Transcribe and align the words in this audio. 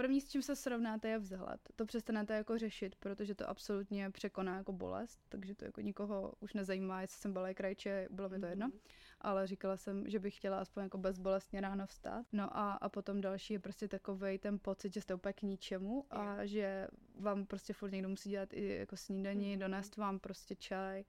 první, 0.00 0.20
s 0.20 0.28
čím 0.28 0.42
se 0.42 0.56
srovnáte, 0.56 1.08
je 1.08 1.18
vzhled. 1.18 1.60
To 1.76 1.86
přestanete 1.86 2.34
jako 2.34 2.58
řešit, 2.58 2.96
protože 2.96 3.34
to 3.34 3.48
absolutně 3.48 4.10
překoná 4.10 4.56
jako 4.56 4.72
bolest, 4.72 5.20
takže 5.28 5.54
to 5.54 5.64
jako 5.64 5.80
nikoho 5.80 6.32
už 6.40 6.54
nezajímá, 6.54 7.00
jestli 7.00 7.20
jsem 7.20 7.32
byla 7.32 7.54
krajče, 7.54 8.08
bylo 8.10 8.28
mi 8.28 8.40
to 8.40 8.46
jedno. 8.46 8.68
Mm-hmm. 8.68 8.80
Ale 9.20 9.46
říkala 9.46 9.76
jsem, 9.76 10.08
že 10.08 10.18
bych 10.18 10.36
chtěla 10.36 10.60
aspoň 10.60 10.82
jako 10.82 10.98
bezbolestně 10.98 11.60
ráno 11.60 11.86
vstát. 11.86 12.26
No 12.32 12.56
a, 12.56 12.72
a 12.72 12.88
potom 12.88 13.20
další 13.20 13.52
je 13.52 13.58
prostě 13.58 13.88
takový 13.88 14.38
ten 14.38 14.58
pocit, 14.58 14.94
že 14.94 15.00
jste 15.00 15.14
úplně 15.14 15.32
k 15.32 15.42
ničemu 15.42 16.04
a 16.10 16.46
že 16.46 16.88
vám 17.18 17.46
prostě 17.46 17.72
furt 17.72 17.90
někdo 17.90 18.08
musí 18.08 18.30
dělat 18.30 18.52
i 18.52 18.76
jako 18.76 18.96
snídaní, 18.96 19.56
mm-hmm. 19.56 19.60
donést 19.60 19.96
vám 19.96 20.18
prostě 20.18 20.54
čaj. 20.54 21.04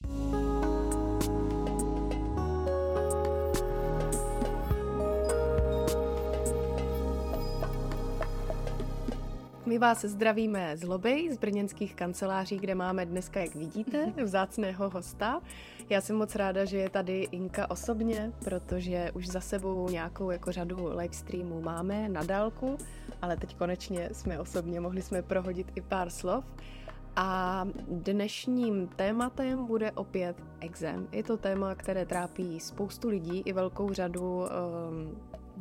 My 9.72 9.78
vás 9.78 10.06
zdravíme 10.06 10.78
z 10.78 10.84
lobby, 10.84 11.30
z 11.32 11.38
brněnských 11.38 11.96
kanceláří, 11.96 12.60
kde 12.60 12.76
máme 12.76 13.06
dneska, 13.06 13.40
jak 13.40 13.56
vidíte, 13.56 14.14
vzácného 14.24 14.90
hosta. 14.90 15.42
Já 15.90 16.02
jsem 16.02 16.16
moc 16.16 16.36
ráda, 16.36 16.66
že 16.66 16.78
je 16.78 16.90
tady 16.90 17.28
Inka 17.32 17.72
osobně, 17.72 18.32
protože 18.44 19.12
už 19.14 19.28
za 19.28 19.42
sebou 19.42 19.90
nějakou 19.90 20.32
jako 20.32 20.52
řadu 20.52 20.90
livestreamů 20.98 21.62
máme 21.62 22.10
na 22.10 22.24
dálku, 22.24 22.78
ale 23.22 23.38
teď 23.38 23.56
konečně 23.56 24.10
jsme 24.12 24.40
osobně, 24.40 24.80
mohli 24.80 25.02
jsme 25.02 25.22
prohodit 25.22 25.72
i 25.76 25.82
pár 25.82 26.10
slov. 26.10 26.46
A 27.16 27.68
dnešním 27.88 28.88
tématem 28.88 29.66
bude 29.66 29.92
opět 29.92 30.36
exém. 30.60 31.08
Je 31.12 31.24
to 31.24 31.38
téma, 31.38 31.76
které 31.76 32.06
trápí 32.06 32.60
spoustu 32.60 33.10
lidí 33.10 33.42
i 33.46 33.54
velkou 33.54 33.94
řadu 33.94 34.22
um, 34.22 34.48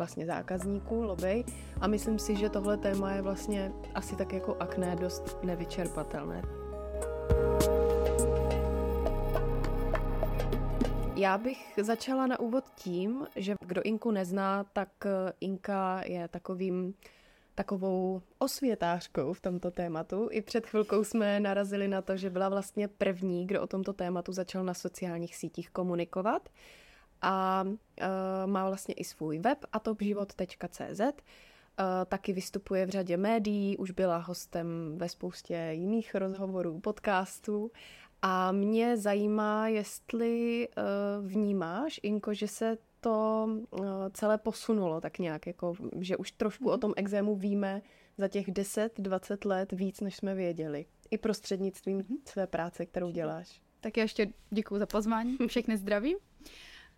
vlastně 0.00 0.26
zákazníků, 0.26 1.02
lobby 1.02 1.44
a 1.80 1.86
myslím 1.86 2.18
si, 2.18 2.36
že 2.36 2.48
tohle 2.48 2.76
téma 2.76 3.12
je 3.12 3.22
vlastně 3.22 3.72
asi 3.94 4.16
tak 4.16 4.32
jako 4.32 4.56
akné 4.60 4.96
dost 4.96 5.38
nevyčerpatelné. 5.42 6.42
Já 11.16 11.38
bych 11.38 11.78
začala 11.82 12.26
na 12.26 12.40
úvod 12.40 12.64
tím, 12.74 13.26
že 13.36 13.54
kdo 13.66 13.82
Inku 13.82 14.10
nezná, 14.10 14.64
tak 14.64 14.88
eh, 15.04 15.32
Inka 15.40 16.02
je 16.06 16.28
takovým 16.28 16.94
takovou 17.54 18.22
osvětářkou 18.38 19.32
v 19.32 19.40
tomto 19.40 19.70
tématu. 19.70 20.28
I 20.30 20.42
před 20.42 20.66
chvilkou 20.66 21.04
jsme 21.04 21.40
narazili 21.40 21.88
na 21.88 22.02
to, 22.02 22.16
že 22.16 22.30
byla 22.30 22.48
vlastně 22.48 22.88
první, 22.88 23.46
kdo 23.46 23.62
o 23.62 23.66
tomto 23.66 23.92
tématu 23.92 24.32
začal 24.32 24.64
na 24.64 24.74
sociálních 24.74 25.36
sítích 25.36 25.70
komunikovat 25.70 26.48
a 27.22 27.64
uh, 27.66 27.76
má 28.46 28.68
vlastně 28.68 28.94
i 28.94 29.04
svůj 29.04 29.38
web 29.38 29.58
atopživot.cz. 29.72 31.00
Uh, 31.00 31.86
taky 32.06 32.32
vystupuje 32.32 32.86
v 32.86 32.90
řadě 32.90 33.16
médií, 33.16 33.76
už 33.76 33.90
byla 33.90 34.16
hostem 34.16 34.94
ve 34.96 35.08
spoustě 35.08 35.68
jiných 35.72 36.14
rozhovorů, 36.14 36.80
podcastů. 36.80 37.70
A 38.22 38.52
mě 38.52 38.96
zajímá, 38.96 39.68
jestli 39.68 40.68
uh, 40.68 41.26
vnímáš, 41.26 42.00
Inko, 42.02 42.34
že 42.34 42.48
se 42.48 42.78
to 43.00 43.48
celé 44.12 44.38
posunulo 44.38 45.00
tak 45.00 45.18
nějak, 45.18 45.46
jako, 45.46 45.74
že 46.00 46.16
už 46.16 46.32
trošku 46.32 46.70
o 46.70 46.78
tom 46.78 46.92
exému 46.96 47.36
víme 47.36 47.82
za 48.18 48.28
těch 48.28 48.48
10-20 48.48 49.48
let 49.48 49.72
víc, 49.72 50.00
než 50.00 50.16
jsme 50.16 50.34
věděli. 50.34 50.86
I 51.10 51.18
prostřednictvím 51.18 51.96
mhm. 51.96 52.16
své 52.24 52.46
práce, 52.46 52.86
kterou 52.86 53.10
děláš. 53.10 53.60
Tak 53.80 53.96
já 53.96 54.02
ještě 54.02 54.26
děkuji 54.50 54.78
za 54.78 54.86
pozvání, 54.86 55.36
všechny 55.46 55.76
zdraví. 55.76 56.16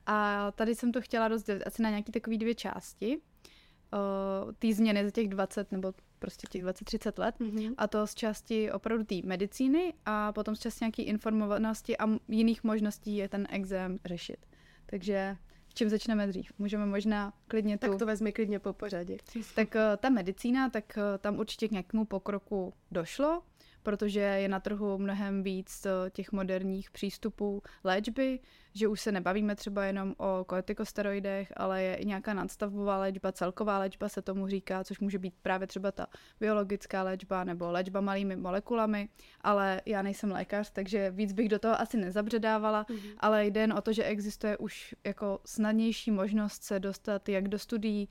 A 0.06 0.50
tady 0.50 0.74
jsem 0.74 0.92
to 0.92 1.00
chtěla 1.00 1.28
rozdělit 1.28 1.62
asi 1.62 1.82
na 1.82 1.90
nějaké 1.90 2.12
takové 2.12 2.36
dvě 2.36 2.54
části. 2.54 3.16
Uh, 3.16 4.52
ty 4.58 4.74
změny 4.74 5.04
za 5.04 5.10
těch 5.10 5.28
20 5.28 5.72
nebo 5.72 5.92
prostě 6.18 6.46
těch 6.50 6.64
20-30 6.64 7.20
let 7.20 7.34
mm-hmm. 7.40 7.74
a 7.78 7.86
to 7.86 8.06
z 8.06 8.14
části 8.14 8.72
opravdu 8.72 9.04
té 9.04 9.14
medicíny 9.24 9.94
a 10.06 10.32
potom 10.32 10.56
z 10.56 10.60
části 10.60 10.84
nějaké 10.84 11.02
informovanosti 11.02 11.98
a 11.98 12.04
jiných 12.28 12.64
možností 12.64 13.16
je 13.16 13.28
ten 13.28 13.46
exém 13.50 13.98
řešit. 14.04 14.46
Takže 14.86 15.36
s 15.68 15.74
čím 15.74 15.88
začneme 15.88 16.26
dřív? 16.26 16.52
Můžeme 16.58 16.86
možná 16.86 17.32
klidně 17.48 17.78
tu... 17.78 17.86
Tak 17.90 17.98
to 17.98 18.06
vezmi 18.06 18.32
klidně 18.32 18.58
po 18.58 18.72
pořadě. 18.72 19.16
Tak 19.54 19.74
uh, 19.74 19.80
ta 19.96 20.08
medicína, 20.08 20.70
tak 20.70 20.84
uh, 20.96 21.02
tam 21.18 21.38
určitě 21.38 21.68
k 21.68 21.70
nějakému 21.70 22.04
pokroku 22.04 22.74
došlo 22.90 23.42
protože 23.82 24.20
je 24.20 24.48
na 24.48 24.60
trhu 24.60 24.98
mnohem 24.98 25.42
víc 25.42 25.86
eh, 25.86 26.10
těch 26.10 26.32
moderních 26.32 26.90
přístupů 26.90 27.62
léčby, 27.84 28.40
že 28.74 28.88
už 28.88 29.00
se 29.00 29.12
nebavíme 29.12 29.54
třeba 29.54 29.84
jenom 29.84 30.14
o 30.18 30.44
kortikosteroidech, 30.44 31.52
ale 31.56 31.82
je 31.82 31.94
i 31.94 32.06
nějaká 32.06 32.34
nadstavbová 32.34 32.98
léčba, 32.98 33.32
celková 33.32 33.78
léčba 33.78 34.08
se 34.08 34.22
tomu 34.22 34.48
říká, 34.48 34.84
což 34.84 35.00
může 35.00 35.18
být 35.18 35.34
právě 35.42 35.66
třeba 35.66 35.92
ta 35.92 36.06
biologická 36.40 37.02
léčba 37.02 37.44
nebo 37.44 37.70
léčba 37.70 38.00
malými 38.00 38.36
molekulami, 38.36 39.08
ale 39.40 39.80
já 39.86 40.02
nejsem 40.02 40.32
lékař, 40.32 40.70
takže 40.70 41.10
víc 41.10 41.32
bych 41.32 41.48
do 41.48 41.58
toho 41.58 41.80
asi 41.80 41.96
nezabředávala, 41.96 42.84
mm-hmm. 42.84 43.14
ale 43.18 43.46
jde 43.46 43.60
jen 43.60 43.72
o 43.72 43.80
to, 43.80 43.92
že 43.92 44.04
existuje 44.04 44.56
už 44.56 44.94
jako 45.04 45.40
snadnější 45.44 46.10
možnost 46.10 46.62
se 46.62 46.80
dostat 46.80 47.28
jak 47.28 47.48
do 47.48 47.58
studií, 47.58 48.08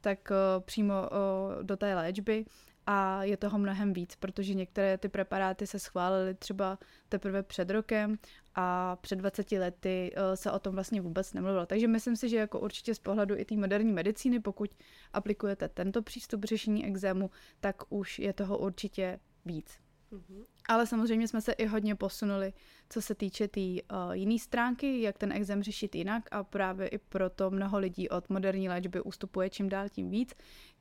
tak 0.00 0.30
uh, 0.30 0.64
přímo 0.64 0.94
uh, 0.94 1.62
do 1.62 1.76
té 1.76 1.94
léčby 1.94 2.44
a 2.86 3.24
je 3.24 3.36
toho 3.36 3.58
mnohem 3.58 3.92
víc, 3.92 4.16
protože 4.16 4.54
některé 4.54 4.98
ty 4.98 5.08
preparáty 5.08 5.66
se 5.66 5.78
schválily 5.78 6.34
třeba 6.34 6.78
teprve 7.08 7.42
před 7.42 7.70
rokem 7.70 8.18
a 8.54 8.96
před 8.96 9.16
20 9.16 9.52
lety 9.52 10.12
eh, 10.16 10.36
se 10.36 10.52
o 10.52 10.58
tom 10.58 10.74
vlastně 10.74 11.00
vůbec 11.00 11.32
nemluvilo. 11.32 11.66
Takže 11.66 11.88
myslím 11.88 12.16
si, 12.16 12.28
že 12.28 12.36
jako 12.36 12.60
určitě 12.60 12.94
z 12.94 12.98
pohledu 12.98 13.34
i 13.38 13.44
té 13.44 13.56
moderní 13.56 13.92
medicíny, 13.92 14.40
pokud 14.40 14.70
aplikujete 15.12 15.68
tento 15.68 16.02
přístup 16.02 16.44
řešení 16.44 16.86
exému, 16.86 17.30
tak 17.60 17.82
už 17.88 18.18
je 18.18 18.32
toho 18.32 18.58
určitě 18.58 19.20
víc. 19.44 19.83
Mm-hmm. 20.14 20.44
Ale 20.68 20.86
samozřejmě 20.86 21.28
jsme 21.28 21.40
se 21.40 21.52
i 21.52 21.66
hodně 21.66 21.94
posunuli, 21.94 22.52
co 22.88 23.02
se 23.02 23.14
týče 23.14 23.48
té 23.48 23.54
tý, 23.54 23.82
uh, 23.82 24.12
jiné 24.12 24.38
stránky, 24.38 25.00
jak 25.00 25.18
ten 25.18 25.32
exém 25.32 25.62
řešit 25.62 25.94
jinak 25.94 26.28
a 26.30 26.44
právě 26.44 26.88
i 26.88 26.98
proto 26.98 27.50
mnoho 27.50 27.78
lidí 27.78 28.08
od 28.08 28.30
moderní 28.30 28.68
léčby 28.68 29.00
ustupuje 29.00 29.50
čím 29.50 29.68
dál 29.68 29.88
tím 29.88 30.10
víc. 30.10 30.34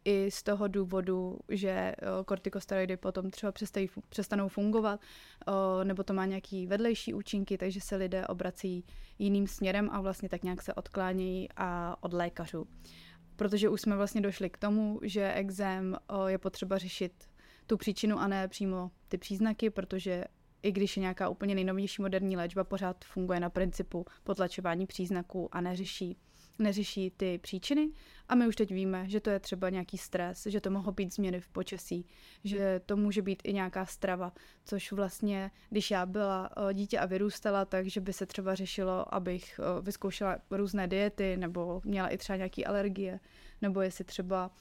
I 0.06 0.32
z 0.32 0.44
toho 0.44 0.68
důvodu, 0.68 1.40
že 1.50 1.96
uh, 2.02 2.24
kortikosteroidy 2.24 2.98
potom 2.98 3.32
třeba 3.32 3.52
přestají, 3.52 3.90
přestanou 4.10 4.48
fungovat, 4.48 5.00
uh, 5.48 5.84
nebo 5.84 6.04
to 6.04 6.14
má 6.14 6.26
nějaký 6.26 6.68
vedlejší 6.68 7.14
účinky, 7.14 7.58
takže 7.58 7.82
se 7.82 7.96
lidé 7.96 8.28
obrací 8.28 8.86
jiným 9.20 9.48
směrem 9.48 9.90
a 9.92 10.02
vlastně 10.02 10.30
tak 10.30 10.44
nějak 10.44 10.62
se 10.62 10.74
odklánějí 10.74 11.50
a 11.56 11.96
od 12.04 12.14
lékařů. 12.14 12.68
Protože 13.36 13.70
už 13.70 13.82
jsme 13.82 13.96
vlastně 13.96 14.22
došli 14.22 14.50
k 14.50 14.58
tomu, 14.58 15.00
že 15.04 15.34
exém 15.34 15.98
uh, 16.12 16.28
je 16.28 16.38
potřeba 16.38 16.78
řešit 16.78 17.14
tu 17.68 17.78
příčinu 17.78 18.20
a 18.20 18.28
ne 18.28 18.48
přímo 18.48 18.92
ty 19.08 19.18
příznaky, 19.18 19.70
protože 19.70 20.24
i 20.64 20.72
když 20.72 20.98
je 20.98 21.02
nějaká 21.02 21.30
úplně 21.30 21.56
nejnovější 21.56 22.02
moderní 22.02 22.38
léčba, 22.38 22.64
pořád 22.64 23.06
funguje 23.06 23.40
na 23.40 23.50
principu 23.50 24.06
potlačování 24.24 24.86
příznaků 24.86 25.50
a 25.52 25.62
neřeší, 25.62 26.18
neřeší 26.60 27.12
ty 27.12 27.38
příčiny. 27.38 27.90
A 28.30 28.36
my 28.36 28.48
už 28.48 28.56
teď 28.56 28.72
víme, 28.72 29.10
že 29.10 29.20
to 29.20 29.30
je 29.30 29.40
třeba 29.40 29.70
nějaký 29.70 29.98
stres, 29.98 30.48
že 30.50 30.62
to 30.62 30.72
mohou 30.72 30.92
být 30.92 31.14
změny 31.14 31.40
v 31.40 31.48
počasí, 31.48 32.06
že 32.44 32.82
to 32.86 32.98
může 32.98 33.22
být 33.22 33.42
i 33.46 33.54
nějaká 33.54 33.86
strava, 33.86 34.34
což 34.66 34.92
vlastně, 34.92 35.52
když 35.70 35.92
já 35.92 36.06
byla 36.06 36.50
eh, 36.70 36.74
dítě 36.74 37.00
a 37.00 37.06
vyrůstala, 37.06 37.66
takže 37.66 38.02
by 38.02 38.14
se 38.14 38.26
třeba 38.26 38.56
řešilo, 38.56 39.14
abych 39.14 39.60
eh, 39.60 39.82
vyzkoušela 39.82 40.38
různé 40.52 40.88
diety 40.88 41.38
nebo 41.38 41.82
měla 41.86 42.08
i 42.08 42.18
třeba 42.18 42.38
nějaké 42.38 42.64
alergie, 42.64 43.20
nebo 43.62 43.82
jestli 43.82 44.04
třeba 44.04 44.52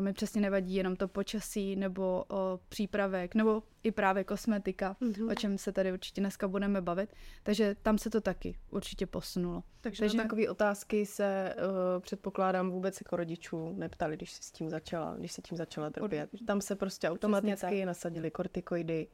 mi 0.00 0.12
přesně 0.12 0.40
nevadí 0.40 0.74
jenom 0.74 0.96
to 0.96 1.08
počasí 1.08 1.76
nebo 1.76 2.24
o, 2.28 2.60
přípravek, 2.68 3.34
nebo 3.34 3.62
i 3.82 3.90
právě 3.90 4.24
kosmetika, 4.24 4.96
mm-hmm. 5.00 5.30
o 5.30 5.34
čem 5.34 5.58
se 5.58 5.72
tady 5.72 5.92
určitě 5.92 6.20
dneska 6.20 6.48
budeme 6.48 6.80
bavit. 6.80 7.12
Takže 7.42 7.76
tam 7.82 7.98
se 7.98 8.10
to 8.10 8.20
taky 8.20 8.58
určitě 8.70 9.06
posunulo. 9.06 9.62
Takže, 9.80 10.00
Takže... 10.00 10.16
takové 10.16 10.48
otázky 10.48 11.06
se 11.06 11.54
uh, 11.56 12.02
předpokládám 12.02 12.70
vůbec 12.70 13.00
jako 13.00 13.16
rodičů 13.16 13.72
neptali, 13.72 14.16
když 14.16 14.32
se 14.32 14.42
s 14.42 14.50
tím 14.50 14.70
začala, 14.70 15.14
když 15.18 15.32
se 15.32 15.42
tím 15.42 15.56
začala 15.56 15.90
trpět. 15.90 16.30
Tam 16.46 16.60
se 16.60 16.76
prostě 16.76 17.10
automaticky 17.10 17.84
nasadili 17.84 18.30
kortikoidy 18.30 19.08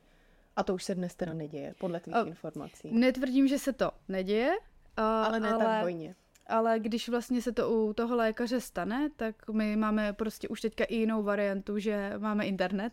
a 0.56 0.62
to 0.62 0.74
už 0.74 0.84
se 0.84 0.94
dnes 0.94 1.14
teda 1.14 1.32
neděje, 1.32 1.74
podle 1.78 2.00
tvých 2.00 2.16
uh, 2.16 2.28
informací. 2.28 2.90
Netvrdím, 2.92 3.48
že 3.48 3.58
se 3.58 3.72
to 3.72 3.90
neděje, 4.08 4.50
uh, 4.98 5.04
ale 5.04 5.40
ne 5.40 5.52
ale... 5.52 5.64
tak 5.64 5.82
hojně 5.82 6.14
ale 6.50 6.78
když 6.78 7.08
vlastně 7.08 7.42
se 7.42 7.52
to 7.52 7.70
u 7.70 7.92
toho 7.92 8.16
lékaře 8.16 8.60
stane, 8.60 9.10
tak 9.16 9.48
my 9.48 9.76
máme 9.76 10.12
prostě 10.12 10.48
už 10.48 10.60
teďka 10.60 10.84
i 10.84 10.96
jinou 10.96 11.22
variantu, 11.22 11.78
že 11.78 12.12
máme 12.18 12.46
internet, 12.46 12.92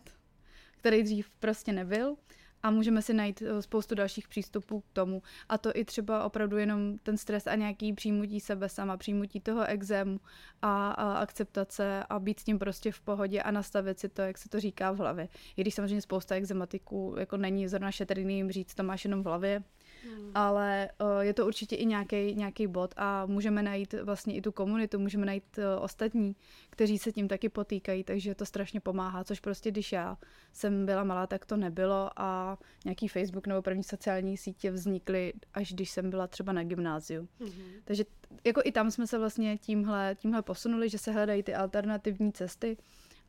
který 0.78 1.02
dřív 1.02 1.30
prostě 1.30 1.72
nebyl 1.72 2.16
a 2.62 2.70
můžeme 2.70 3.02
si 3.02 3.14
najít 3.14 3.42
eh, 3.42 3.62
spoustu 3.62 3.94
dalších 3.94 4.28
přístupů 4.28 4.80
k 4.80 4.84
tomu. 4.92 5.22
A 5.48 5.58
to 5.58 5.70
i 5.74 5.84
třeba 5.84 6.24
opravdu 6.24 6.56
jenom 6.56 6.98
ten 6.98 7.16
stres 7.16 7.46
a 7.46 7.54
nějaký 7.54 7.92
přijmutí 7.92 8.40
sebe 8.40 8.68
sama, 8.68 8.96
přijmutí 8.96 9.40
toho 9.40 9.64
exému 9.64 10.20
a, 10.62 10.90
a 10.90 11.12
akceptace 11.12 12.04
a 12.08 12.18
být 12.18 12.40
s 12.40 12.44
tím 12.44 12.58
prostě 12.58 12.92
v 12.92 13.00
pohodě 13.00 13.42
a 13.42 13.50
nastavit 13.50 13.98
si 13.98 14.08
to, 14.08 14.22
jak 14.22 14.38
se 14.38 14.48
to 14.48 14.60
říká 14.60 14.92
v 14.92 14.98
hlavě. 14.98 15.28
I 15.56 15.60
když 15.60 15.74
samozřejmě 15.74 16.00
spousta 16.00 16.34
exematiků 16.34 17.14
jako 17.18 17.36
není 17.36 17.68
zrovna 17.68 17.90
šetrný 17.90 18.36
jim 18.36 18.50
říct, 18.50 18.74
to 18.74 18.82
máš 18.82 19.04
jenom 19.04 19.22
v 19.22 19.26
hlavě, 19.26 19.62
hmm. 20.04 20.30
ale 20.34 20.88
uh, 21.00 21.20
je 21.20 21.34
to 21.34 21.46
určitě 21.46 21.76
i 21.76 21.86
nějaký 22.34 22.66
bod 22.66 22.94
a 22.96 23.26
můžeme 23.26 23.62
najít 23.62 23.94
vlastně 24.02 24.34
i 24.34 24.42
tu 24.42 24.52
komunitu, 24.52 24.98
můžeme 24.98 25.26
najít 25.26 25.58
uh, 25.58 25.84
ostatní, 25.84 26.36
kteří 26.70 26.98
se 26.98 27.12
tím 27.12 27.28
taky 27.28 27.48
potýkají, 27.48 28.04
takže 28.04 28.34
to 28.34 28.46
strašně 28.46 28.80
pomáhá, 28.80 29.24
což 29.24 29.40
prostě 29.40 29.70
když 29.70 29.92
já 29.92 30.18
jsem 30.52 30.86
byla 30.86 31.04
malá, 31.04 31.26
tak 31.26 31.46
to 31.46 31.56
nebylo 31.56 32.10
a 32.16 32.58
nějaký 32.84 33.08
Facebook 33.08 33.46
nebo 33.46 33.62
první 33.62 33.84
sociální 33.84 34.36
sítě 34.36 34.70
vznikly 34.70 35.32
až 35.54 35.72
když 35.72 35.90
jsem 35.90 36.10
byla 36.10 36.26
třeba 36.26 36.52
na 36.52 36.64
gymnáziu. 36.64 37.28
Hmm. 37.40 37.50
Takže 37.84 38.04
jako 38.44 38.60
i 38.64 38.72
tam 38.72 38.90
jsme 38.90 39.06
se 39.06 39.18
vlastně 39.18 39.58
tímhle, 39.58 40.16
tímhle 40.18 40.42
posunuli, 40.42 40.88
že 40.88 40.98
se 40.98 41.12
hledají 41.12 41.42
ty 41.42 41.54
alternativní 41.54 42.32
cesty 42.32 42.76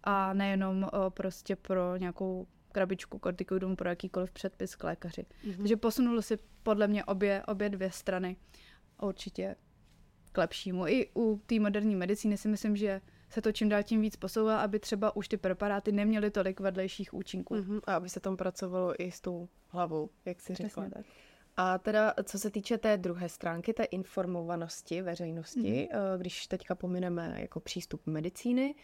a 0.03 0.33
nejenom 0.33 0.83
uh, 0.83 1.09
prostě 1.09 1.55
pro 1.55 1.97
nějakou 1.97 2.47
krabičku 2.71 3.19
kortikoidům 3.19 3.75
pro 3.75 3.89
jakýkoliv 3.89 4.31
předpis 4.31 4.75
k 4.75 4.83
lékaři. 4.83 5.21
Mm-hmm. 5.21 5.57
Takže 5.57 5.75
posunuli 5.75 6.23
si 6.23 6.37
podle 6.63 6.87
mě 6.87 7.05
obě, 7.05 7.43
obě 7.47 7.69
dvě 7.69 7.91
strany 7.91 8.35
určitě 9.01 9.55
k 10.31 10.37
lepšímu. 10.37 10.87
I 10.87 11.09
u 11.15 11.41
té 11.45 11.59
moderní 11.59 11.95
medicíny 11.95 12.37
si 12.37 12.47
myslím, 12.47 12.75
že 12.75 13.01
se 13.29 13.41
to 13.41 13.51
čím 13.51 13.69
dál 13.69 13.83
tím 13.83 14.01
víc 14.01 14.15
posouvá, 14.15 14.59
aby 14.61 14.79
třeba 14.79 15.15
už 15.15 15.27
ty 15.27 15.37
preparáty 15.37 15.91
neměly 15.91 16.31
tolik 16.31 16.59
vedlejších 16.59 17.13
účinků. 17.13 17.55
Mm-hmm. 17.55 17.81
A 17.87 17.95
aby 17.95 18.09
se 18.09 18.19
tam 18.19 18.37
pracovalo 18.37 19.01
i 19.01 19.11
s 19.11 19.21
tou 19.21 19.49
hlavou, 19.67 20.09
jak 20.25 20.41
si 20.41 20.55
řekla. 20.55 20.83
Přesně 20.83 21.03
tak. 21.03 21.05
A 21.57 21.77
teda, 21.77 22.13
co 22.23 22.39
se 22.39 22.51
týče 22.51 22.77
té 22.77 22.97
druhé 22.97 23.29
stránky, 23.29 23.73
té 23.73 23.83
informovanosti 23.83 25.01
veřejnosti, 25.01 25.89
mm-hmm. 25.91 26.17
když 26.17 26.47
teďka 26.47 26.75
pomineme 26.75 27.35
jako 27.37 27.59
přístup 27.59 28.07
medicíny, 28.07 28.75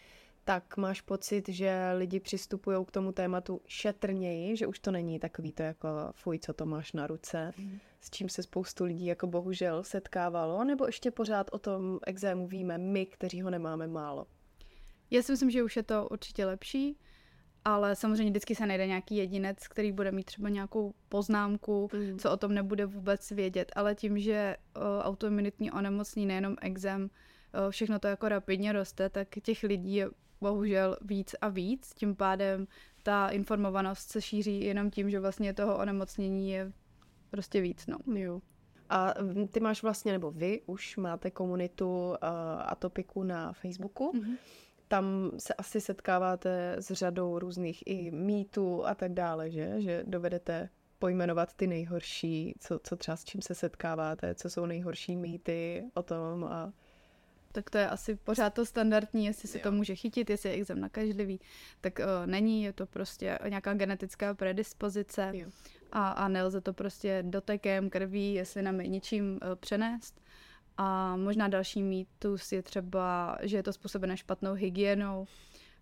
tak 0.48 0.76
máš 0.76 1.00
pocit, 1.00 1.48
že 1.48 1.92
lidi 1.96 2.20
přistupují 2.20 2.84
k 2.84 2.90
tomu 2.90 3.12
tématu 3.12 3.60
šetrněji, 3.66 4.56
že 4.56 4.66
už 4.66 4.78
to 4.78 4.90
není 4.90 5.18
takový 5.18 5.52
to 5.52 5.62
jako 5.62 5.88
fuj, 6.12 6.38
co 6.38 6.52
to 6.52 6.66
máš 6.66 6.92
na 6.92 7.06
ruce, 7.06 7.52
mm. 7.58 7.78
s 8.00 8.10
čím 8.10 8.28
se 8.28 8.42
spoustu 8.42 8.84
lidí 8.84 9.06
jako 9.06 9.26
bohužel 9.26 9.82
setkávalo, 9.82 10.64
nebo 10.64 10.86
ještě 10.86 11.10
pořád 11.10 11.50
o 11.52 11.58
tom 11.58 11.98
exému 12.06 12.46
víme 12.46 12.78
my, 12.78 13.06
kteří 13.06 13.42
ho 13.42 13.50
nemáme 13.50 13.86
málo? 13.86 14.26
Já 15.10 15.22
si 15.22 15.32
myslím, 15.32 15.50
že 15.50 15.62
už 15.62 15.76
je 15.76 15.82
to 15.82 16.08
určitě 16.08 16.46
lepší, 16.46 16.98
ale 17.64 17.96
samozřejmě 17.96 18.30
vždycky 18.30 18.54
se 18.54 18.66
najde 18.66 18.86
nějaký 18.86 19.16
jedinec, 19.16 19.68
který 19.68 19.92
bude 19.92 20.12
mít 20.12 20.24
třeba 20.24 20.48
nějakou 20.48 20.94
poznámku, 21.08 21.88
mm. 21.92 22.18
co 22.18 22.30
o 22.30 22.36
tom 22.36 22.54
nebude 22.54 22.86
vůbec 22.86 23.30
vědět, 23.30 23.72
ale 23.76 23.94
tím, 23.94 24.18
že 24.18 24.56
uh, 24.76 24.82
autoimunitní 25.00 25.70
onemocnění, 25.72 26.26
nejenom 26.26 26.56
exém, 26.60 27.02
uh, 27.02 27.70
všechno 27.70 27.98
to 27.98 28.08
jako 28.08 28.28
rapidně 28.28 28.72
roste, 28.72 29.08
tak 29.08 29.28
těch 29.42 29.62
lidí 29.62 29.94
je 29.94 30.08
bohužel 30.40 30.96
víc 31.00 31.34
a 31.40 31.48
víc, 31.48 31.94
tím 31.94 32.16
pádem 32.16 32.66
ta 33.02 33.28
informovanost 33.28 34.10
se 34.10 34.22
šíří 34.22 34.64
jenom 34.64 34.90
tím, 34.90 35.10
že 35.10 35.20
vlastně 35.20 35.54
toho 35.54 35.78
onemocnění 35.78 36.50
je 36.50 36.72
prostě 37.30 37.60
víc, 37.60 37.86
no. 37.86 37.98
Jo. 38.14 38.40
A 38.88 39.14
ty 39.50 39.60
máš 39.60 39.82
vlastně, 39.82 40.12
nebo 40.12 40.30
vy 40.30 40.60
už 40.66 40.96
máte 40.96 41.30
komunitu 41.30 42.08
uh, 42.08 42.14
Atopiku 42.66 43.22
na 43.22 43.52
Facebooku. 43.52 44.12
Mm-hmm. 44.12 44.36
Tam 44.88 45.30
se 45.38 45.54
asi 45.54 45.80
setkáváte 45.80 46.76
s 46.78 46.92
řadou 46.92 47.38
různých 47.38 47.82
i 47.86 48.10
mýtů 48.10 48.86
a 48.86 48.94
tak 48.94 49.12
dále, 49.12 49.50
že? 49.50 49.80
Že 49.80 50.04
dovedete 50.06 50.68
pojmenovat 50.98 51.54
ty 51.54 51.66
nejhorší, 51.66 52.54
co, 52.60 52.78
co 52.82 52.96
třeba 52.96 53.16
s 53.16 53.24
čím 53.24 53.42
se 53.42 53.54
setkáváte, 53.54 54.34
co 54.34 54.50
jsou 54.50 54.66
nejhorší 54.66 55.16
mýty 55.16 55.84
o 55.94 56.02
tom 56.02 56.44
a 56.44 56.72
tak 57.56 57.70
to 57.70 57.78
je 57.78 57.88
asi 57.88 58.14
pořád 58.14 58.54
to 58.54 58.66
standardní, 58.66 59.26
jestli 59.26 59.48
se 59.48 59.58
jo. 59.58 59.62
to 59.62 59.72
může 59.72 59.94
chytit, 59.94 60.30
jestli 60.30 60.48
je 60.48 60.54
exem 60.56 60.80
nakažlivý, 60.80 61.40
tak 61.80 61.98
uh, 61.98 62.26
není, 62.26 62.62
je 62.62 62.72
to 62.72 62.86
prostě 62.86 63.38
nějaká 63.48 63.74
genetická 63.74 64.34
predispozice 64.34 65.32
a, 65.92 66.08
a 66.08 66.28
nelze 66.28 66.60
to 66.60 66.72
prostě 66.72 67.22
dotekem 67.26 67.90
krví, 67.90 68.34
jestli 68.34 68.62
nám 68.62 68.80
je 68.80 68.86
ničím 68.86 69.32
uh, 69.32 69.54
přenést. 69.54 70.20
A 70.76 71.16
možná 71.16 71.48
další 71.48 71.82
mýtus 71.82 72.52
je 72.52 72.62
třeba, 72.62 73.38
že 73.42 73.56
je 73.56 73.62
to 73.62 73.72
způsobené 73.72 74.16
špatnou 74.16 74.52
hygienou, 74.52 75.26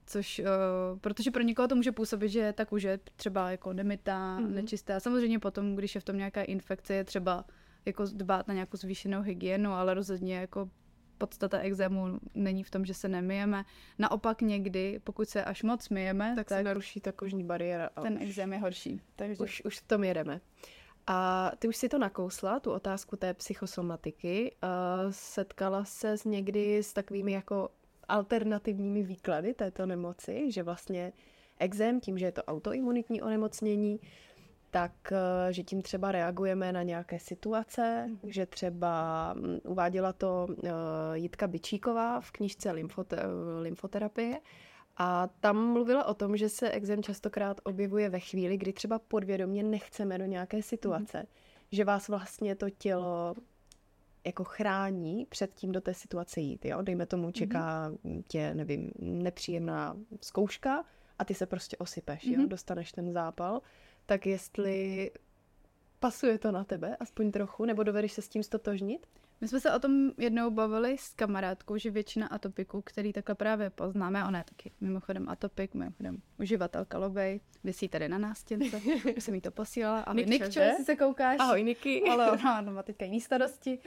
což, 0.07 0.39
uh, 0.39 0.99
protože 0.99 1.31
pro 1.31 1.43
někoho 1.43 1.69
to 1.69 1.77
může 1.77 1.93
působit, 1.93 2.29
že 2.29 2.53
ta 2.53 2.65
kůže 2.65 2.99
třeba 3.17 3.51
jako 3.51 3.73
nemitá, 3.73 4.39
mm-hmm. 4.39 4.51
nečistá. 4.51 5.01
Samozřejmě 5.01 5.39
potom, 5.39 5.77
když 5.77 5.95
je 5.95 6.01
v 6.01 6.05
tom 6.05 6.17
nějaká 6.17 6.43
infekce, 6.43 6.95
je 6.95 7.05
třeba 7.05 7.45
jako 7.85 8.05
dbát 8.13 8.49
na 8.49 8.55
nějakou 8.55 8.77
zvýšenou 8.77 9.23
hygienu, 9.23 9.73
ale 9.73 9.95
rozhodně 9.95 10.37
jako 10.37 10.71
podstata 11.19 11.59
exému 11.59 12.19
není 12.35 12.63
v 12.63 12.71
tom, 12.71 12.85
že 12.85 12.95
se 12.95 13.09
nemijeme. 13.09 13.65
Naopak 13.99 14.43
někdy, 14.43 15.01
pokud 15.05 15.29
se 15.29 15.45
až 15.45 15.63
moc 15.63 15.89
myjeme, 15.89 16.33
tak, 16.37 16.49
tak 16.49 16.59
se 16.59 16.65
naruší 16.65 17.01
ta 17.01 17.13
kožní 17.13 17.45
bariéra. 17.45 17.91
A 17.97 18.03
ten 18.03 18.19
exém 18.21 18.53
je 18.53 18.59
horší. 18.59 19.01
Takže... 19.17 19.43
Už, 19.43 19.63
už 19.65 19.81
v 19.81 19.89
tom 19.89 20.05
jedeme. 20.05 20.41
A 21.07 21.51
ty 21.59 21.69
už 21.69 21.77
si 21.77 21.89
to 21.89 21.99
nakousla, 21.99 22.61
tu 22.61 22.73
otázku 22.73 23.17
té 23.17 23.35
psychosomatiky. 23.35 24.55
Uh, 24.63 25.11
setkala 25.11 25.85
se 25.85 26.19
s 26.19 26.25
někdy 26.25 26.79
s 26.79 26.93
takovými 26.93 27.33
jako 27.33 27.69
alternativními 28.09 29.03
výklady 29.03 29.55
této 29.55 29.87
nemoci, 29.87 30.53
že 30.53 30.63
vlastně 30.63 31.13
exém, 31.59 32.01
tím, 32.01 32.19
že 32.19 32.25
je 32.25 32.33
to 32.33 32.45
autoimunitní 32.45 33.23
onemocnění, 33.23 34.01
tak 34.75 35.13
eh, 35.13 35.53
že 35.53 35.63
tím 35.63 35.83
třeba 35.83 36.13
reagujeme 36.13 36.73
na 36.73 36.83
nějaké 36.83 37.19
situace, 37.19 38.11
že 38.23 38.47
třeba 38.47 39.35
mm, 39.35 39.59
uváděla 39.65 40.13
to 40.13 40.47
eh, 40.51 40.69
Jitka 41.13 41.47
Bičíková 41.47 42.21
v 42.21 42.31
knižce 42.31 42.73
Lymfote- 42.73 43.19
Lymfoterapie 43.63 44.41
a 44.97 45.29
tam 45.41 45.73
mluvila 45.73 46.05
o 46.05 46.15
tom, 46.15 46.37
že 46.37 46.49
se 46.49 46.71
exém 46.71 47.03
častokrát 47.03 47.61
objevuje 47.65 48.09
ve 48.09 48.21
chvíli, 48.21 48.57
kdy 48.57 48.73
třeba 48.73 48.99
podvědomě 48.99 49.63
nechceme 49.63 50.19
do 50.19 50.25
nějaké 50.25 50.63
situace, 50.63 51.19
mm. 51.19 51.27
že 51.73 51.85
vás 51.85 52.09
vlastně 52.09 52.55
to 52.55 52.71
tělo 52.71 53.35
jako 54.25 54.45
chrání 54.45 55.27
před 55.29 55.55
tím 55.55 55.73
do 55.73 55.81
té 55.81 55.95
situace 55.95 56.41
jít. 56.41 56.65
Jo? 56.65 56.83
Dejme 56.83 57.07
tomu, 57.07 57.31
čeká 57.31 57.89
mm. 58.05 58.23
tě, 58.29 58.55
nevím, 58.55 58.91
nepříjemná 58.99 59.97
zkouška 60.21 60.85
a 61.19 61.25
ty 61.25 61.35
se 61.35 61.47
prostě 61.47 61.77
osypeš, 61.77 62.25
mm. 62.25 62.35
jo? 62.35 62.47
dostaneš 62.47 62.93
ten 62.93 63.13
zápal 63.13 63.61
tak 64.07 64.27
jestli 64.27 65.11
pasuje 66.01 66.39
to 66.39 66.53
na 66.53 66.65
tebe, 66.65 66.97
aspoň 67.01 67.31
trochu, 67.31 67.65
nebo 67.65 67.83
dovedeš 67.83 68.13
se 68.13 68.23
s 68.23 68.29
tím 68.29 68.43
stotožnit? 68.43 69.07
My 69.41 69.49
jsme 69.49 69.61
se 69.61 69.73
o 69.73 69.79
tom 69.79 70.11
jednou 70.19 70.51
bavili 70.51 70.99
s 70.99 71.15
kamarádkou, 71.15 71.77
že 71.77 71.91
většina 71.91 72.27
atopiků, 72.27 72.83
který 72.83 73.13
takhle 73.13 73.35
právě 73.35 73.71
poznáme, 73.71 74.25
ona 74.25 74.39
je 74.39 74.45
taky 74.45 74.71
mimochodem 74.81 75.29
atopik, 75.29 75.75
mimochodem 75.75 76.23
uživatel 76.41 76.85
kalobej, 76.85 77.41
vysí 77.65 77.89
tady 77.89 78.09
na 78.09 78.19
nástěnce, 78.19 78.81
jsem 79.19 79.35
jí 79.35 79.41
to 79.41 79.51
posílala. 79.51 80.01
Ahoj 80.01 80.27
Nikčo, 80.27 80.61
jestli 80.61 80.85
se 80.85 80.97
koukáš. 80.97 81.37
Ahoj 81.41 81.65
Niky. 81.65 82.03
Ale 82.11 82.33
ona 82.33 82.63
má 82.63 82.83
teďka 82.83 83.05
jiný 83.05 83.21
starosti. 83.21 83.79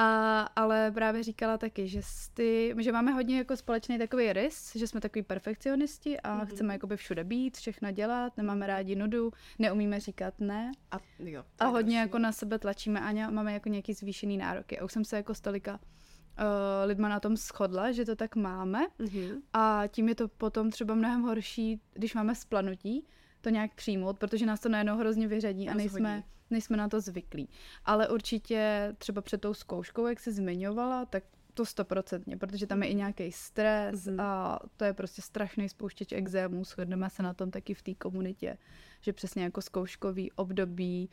A, 0.00 0.40
ale 0.56 0.90
právě 0.90 1.22
říkala 1.22 1.58
taky, 1.58 1.88
že, 1.88 2.00
ty, 2.34 2.74
že 2.78 2.92
máme 2.92 3.12
hodně 3.12 3.38
jako 3.38 3.56
společný 3.56 3.98
takový 3.98 4.32
rys, 4.32 4.76
že 4.76 4.86
jsme 4.86 5.00
takový 5.00 5.22
perfekcionisti 5.22 6.20
a 6.20 6.38
mm-hmm. 6.38 6.46
chceme 6.46 6.72
jakoby 6.74 6.96
všude 6.96 7.24
být, 7.24 7.56
všechno 7.56 7.90
dělat, 7.90 8.36
nemáme 8.36 8.66
rádi 8.66 8.96
nudu, 8.96 9.32
neumíme 9.58 10.00
říkat 10.00 10.34
ne. 10.40 10.72
A, 10.90 10.98
jo, 11.18 11.44
a 11.58 11.64
hodně 11.64 11.98
jako 11.98 12.18
na 12.18 12.32
sebe 12.32 12.58
tlačíme 12.58 13.00
a 13.00 13.30
máme 13.30 13.52
jako 13.52 13.68
nějaký 13.68 13.94
zvýšený 13.94 14.36
nároky. 14.36 14.78
A 14.78 14.84
už 14.84 14.92
jsem 14.92 15.04
se 15.04 15.16
jako 15.16 15.34
stolika 15.34 15.72
uh, 15.72 15.78
lidma 16.84 17.08
na 17.08 17.20
tom 17.20 17.36
shodla, 17.36 17.92
že 17.92 18.04
to 18.04 18.16
tak 18.16 18.36
máme 18.36 18.86
mm-hmm. 18.98 19.40
a 19.52 19.82
tím 19.88 20.08
je 20.08 20.14
to 20.14 20.28
potom 20.28 20.70
třeba 20.70 20.94
mnohem 20.94 21.22
horší, 21.22 21.80
když 21.92 22.14
máme 22.14 22.34
splanutí, 22.34 23.06
to 23.40 23.50
nějak 23.50 23.74
přijmout, 23.74 24.18
protože 24.18 24.46
nás 24.46 24.60
to 24.60 24.68
najednou 24.68 24.96
hrozně 24.96 25.28
vyřadí 25.28 25.68
a 25.68 25.74
nejsme, 25.74 26.22
nejsme 26.50 26.76
na 26.76 26.88
to 26.88 27.00
zvyklí. 27.00 27.48
Ale 27.84 28.08
určitě 28.08 28.92
třeba 28.98 29.20
před 29.22 29.40
tou 29.40 29.54
zkouškou, 29.54 30.06
jak 30.06 30.20
se 30.20 30.32
zmiňovala, 30.32 31.04
tak 31.04 31.24
to 31.54 31.66
stoprocentně, 31.66 32.36
protože 32.36 32.66
tam 32.66 32.82
je 32.82 32.88
i 32.88 32.94
nějaký 32.94 33.32
stres 33.32 34.06
mm. 34.06 34.20
a 34.20 34.58
to 34.76 34.84
je 34.84 34.92
prostě 34.92 35.22
strašný 35.22 35.68
spouštěč 35.68 36.12
exémů, 36.12 36.64
shodneme 36.64 37.10
se 37.10 37.22
na 37.22 37.34
tom 37.34 37.50
taky 37.50 37.74
v 37.74 37.82
té 37.82 37.94
komunitě, 37.94 38.58
že 39.00 39.12
přesně 39.12 39.42
jako 39.42 39.62
zkouškový 39.62 40.32
období, 40.32 41.10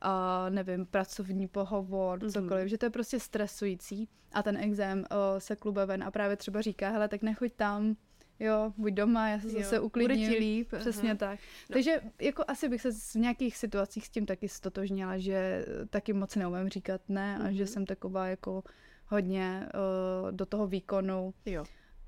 a 0.00 0.46
nevím, 0.48 0.86
pracovní 0.86 1.48
pohovor, 1.48 2.18
mm-hmm. 2.18 2.32
cokoliv, 2.32 2.68
že 2.68 2.78
to 2.78 2.86
je 2.86 2.90
prostě 2.90 3.20
stresující 3.20 4.08
a 4.32 4.42
ten 4.42 4.56
exém 4.56 5.04
o, 5.10 5.40
se 5.40 5.56
klube 5.56 5.86
ven 5.86 6.04
a 6.04 6.10
právě 6.10 6.36
třeba 6.36 6.60
říká, 6.60 6.90
hele, 6.90 7.08
tak 7.08 7.22
nechoď 7.22 7.52
tam, 7.52 7.96
jo, 8.40 8.72
buď 8.76 8.92
doma, 8.92 9.28
já 9.28 9.40
se 9.40 9.46
jo, 9.46 9.52
zase 9.62 9.80
uklidním. 9.80 10.18
Bude 10.18 10.34
ti 10.34 10.38
líp. 10.38 10.68
Přesně 10.78 11.10
aha. 11.10 11.18
tak. 11.18 11.40
No. 11.70 11.74
Takže 11.74 12.00
jako 12.20 12.44
asi 12.48 12.68
bych 12.68 12.80
se 12.80 12.92
v 12.92 13.14
nějakých 13.14 13.56
situacích 13.56 14.06
s 14.06 14.10
tím 14.10 14.26
taky 14.26 14.48
stotožnila, 14.48 15.18
že 15.18 15.66
taky 15.90 16.12
moc 16.12 16.36
neumím 16.36 16.68
říkat 16.68 17.00
ne 17.08 17.38
mm-hmm. 17.38 17.46
a 17.46 17.52
že 17.52 17.62
mhm. 17.62 17.66
jsem 17.66 17.86
taková 17.86 18.26
jako 18.26 18.64
hodně 19.06 19.68
uh, 19.74 20.32
do 20.32 20.46
toho 20.46 20.66
výkonu. 20.66 21.34
Jo 21.46 21.64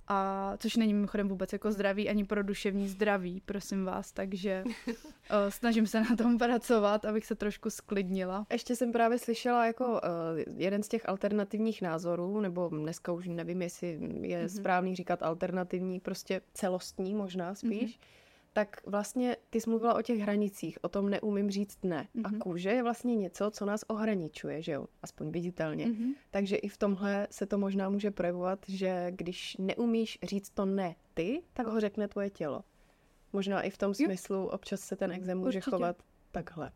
a 0.09 0.53
což 0.59 0.77
není 0.77 0.95
mimochodem 0.95 1.29
vůbec 1.29 1.53
jako 1.53 1.73
zdraví 1.73 2.09
ani 2.09 2.25
pro 2.25 2.43
duševní 2.43 2.89
zdraví, 2.89 3.43
prosím 3.47 3.85
vás, 3.85 4.13
takže 4.13 4.65
uh, 4.67 4.93
snažím 5.49 5.87
se 5.87 6.01
na 6.01 6.17
tom 6.17 6.39
pracovat, 6.39 7.05
abych 7.05 7.27
se 7.27 7.35
trošku 7.35 7.71
sklidnila. 7.71 8.47
Ještě 8.53 8.77
jsem 8.77 8.93
právě 8.93 9.19
slyšela 9.19 9.67
jako 9.67 9.87
uh, 9.87 9.99
jeden 10.57 10.83
z 10.83 10.89
těch 10.89 11.09
alternativních 11.09 11.83
názorů, 11.83 12.41
nebo 12.41 12.69
dneska 12.69 13.13
už 13.13 13.29
nevím, 13.29 13.63
jestli 13.63 13.89
je 13.89 13.99
mm-hmm. 13.99 14.59
správný 14.61 14.97
říkat 14.97 15.23
alternativní, 15.23 16.01
prostě 16.01 16.41
celostní 16.55 17.15
možná 17.15 17.55
spíš, 17.55 17.99
mm-hmm 17.99 18.19
tak 18.59 18.81
vlastně 18.87 19.37
ty 19.51 19.61
jsi 19.61 19.71
mluvila 19.71 19.95
o 19.95 20.03
těch 20.03 20.19
hranicích, 20.19 20.79
o 20.83 20.89
tom 20.89 21.09
neumím 21.11 21.51
říct 21.51 21.79
ne. 21.83 22.09
Mm-hmm. 22.17 22.23
A 22.25 22.29
Mhm. 22.29 22.39
kůže 22.39 22.71
je 22.71 22.83
vlastně 22.83 23.17
něco, 23.17 23.51
co 23.51 23.65
nás 23.67 23.85
ohraničuje, 23.89 24.63
že 24.63 24.73
jo? 24.73 24.87
Aspoň 25.03 25.31
viditelně. 25.31 25.87
Mhm. 25.87 26.13
Takže 26.31 26.57
i 26.57 26.69
v 26.69 26.77
tomhle 26.77 27.27
se 27.31 27.47
to 27.47 27.59
možná 27.59 27.89
může 27.91 28.11
projevovat, 28.11 28.59
že 28.69 29.07
když 29.11 29.57
neumíš 29.57 30.19
říct 30.23 30.51
to 30.51 30.65
ne 30.65 30.95
ty, 31.15 31.43
tak 31.53 31.67
ho 31.67 31.81
řekne 31.81 32.09
tvoje 32.09 32.31
tělo. 32.31 32.65
Možná 33.33 33.63
i 33.63 33.71
v 33.71 33.79
tom 33.79 33.89
Jo. 33.99 34.07
smyslu 34.07 34.47
občas 34.47 34.81
se 34.81 34.97
ten 34.97 35.13
exém 35.13 35.39
může 35.39 35.59
Určitě. 35.59 35.71
chovat 35.77 35.97
takhle. 36.33 36.73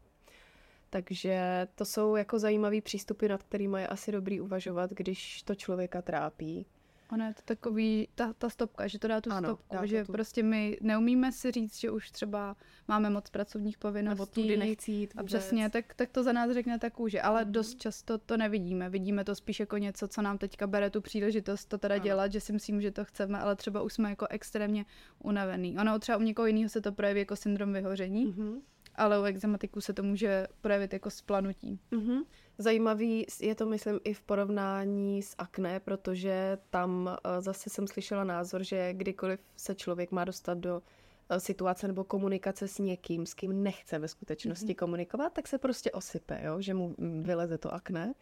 Takže 0.90 1.66
to 1.74 1.84
jsou 1.84 2.16
jako 2.16 2.38
zajímavý 2.38 2.80
přístupy, 2.80 3.28
nad 3.28 3.42
kterými 3.42 3.80
je 3.80 3.86
asi 3.88 4.12
dobrý 4.12 4.40
uvažovat, 4.40 4.90
když 4.90 5.42
to 5.42 5.54
člověka 5.54 6.02
trápí. 6.02 6.66
Ono 7.12 7.24
je 7.26 7.34
to 7.34 7.42
takový, 7.44 8.08
ta, 8.14 8.32
ta 8.32 8.48
stopka, 8.48 8.86
že 8.86 8.98
to 8.98 9.08
dá 9.08 9.20
tu 9.20 9.32
Ano, 9.32 9.48
stopku, 9.48 9.76
dá 9.76 9.86
že 9.86 10.04
tu. 10.04 10.12
prostě 10.12 10.42
my 10.42 10.78
neumíme 10.80 11.32
si 11.32 11.50
říct, 11.50 11.80
že 11.80 11.90
už 11.90 12.10
třeba 12.10 12.56
máme 12.88 13.10
moc 13.10 13.30
pracovních 13.30 13.78
povinností. 13.78 14.18
Nebo 14.20 14.26
tudy 14.26 14.56
nechci 14.56 14.92
jít 14.92 15.14
A 15.16 15.22
přesně, 15.22 15.70
tak, 15.70 15.94
tak 15.94 16.10
to 16.10 16.22
za 16.22 16.32
nás 16.32 16.50
řekne 16.50 16.78
ta 16.78 16.90
kůže, 16.90 17.22
ale 17.22 17.44
Mhm. 17.44 17.52
dost 17.52 17.78
často 17.80 18.18
to 18.18 18.36
nevidíme. 18.36 18.90
Vidíme 18.90 19.24
to 19.24 19.34
spíš 19.34 19.60
jako 19.60 19.76
něco, 19.78 20.08
co 20.08 20.22
nám 20.22 20.38
teďka 20.38 20.66
bere 20.66 20.90
tu 20.90 21.00
příležitost 21.00 21.64
to 21.66 21.78
teda 21.78 21.94
Ano. 21.94 22.04
dělat, 22.04 22.32
že 22.32 22.40
si 22.40 22.52
myslím, 22.52 22.80
že 22.82 22.90
to 22.90 23.04
chceme, 23.04 23.38
ale 23.38 23.56
třeba 23.56 23.82
už 23.82 23.92
jsme 23.92 24.10
jako 24.10 24.26
extrémně 24.30 24.84
unavený. 25.18 25.78
Ono 25.78 25.98
třeba 25.98 26.18
u 26.18 26.22
někoho 26.22 26.46
jiného 26.46 26.68
se 26.68 26.80
to 26.80 26.92
projeví 26.92 27.20
jako 27.20 27.36
syndrom 27.36 27.72
vyhoření, 27.72 28.24
Mhm. 28.26 28.60
ale 28.94 29.20
u 29.20 29.24
exematiků 29.24 29.80
se 29.80 29.92
to 29.92 30.02
může 30.02 30.46
projevit 30.60 30.92
jako 30.92 31.10
splanutí. 31.10 31.80
Mhm. 31.90 32.22
Zajímavý 32.58 33.26
je 33.40 33.54
to, 33.54 33.66
myslím, 33.66 34.00
i 34.04 34.14
v 34.14 34.20
porovnání 34.20 35.22
s 35.22 35.34
akné, 35.38 35.80
protože 35.80 36.58
tam 36.70 37.08
eh, 37.24 37.40
zase 37.40 37.70
jsem 37.70 37.86
slyšela 37.86 38.24
názor, 38.24 38.64
že 38.64 38.92
kdykoliv 38.92 39.40
se 39.56 39.74
člověk 39.74 40.10
má 40.10 40.24
dostat 40.24 40.58
do 40.58 40.82
eh, 41.28 41.40
situace 41.40 41.86
nebo 41.86 42.04
komunikace 42.04 42.68
s 42.68 42.78
někým, 42.78 43.26
s 43.26 43.34
kým 43.34 43.62
nechce 43.62 43.98
ve 43.98 44.08
skutečnosti 44.08 44.74
komunikovat, 44.74 45.32
tak 45.32 45.48
se 45.48 45.58
prostě 45.58 45.90
osype, 45.90 46.40
jo? 46.44 46.60
že 46.60 46.74
mu 46.74 46.94
mm, 46.98 47.22
vyleze 47.22 47.58
to 47.58 47.74
akné. 47.74 48.14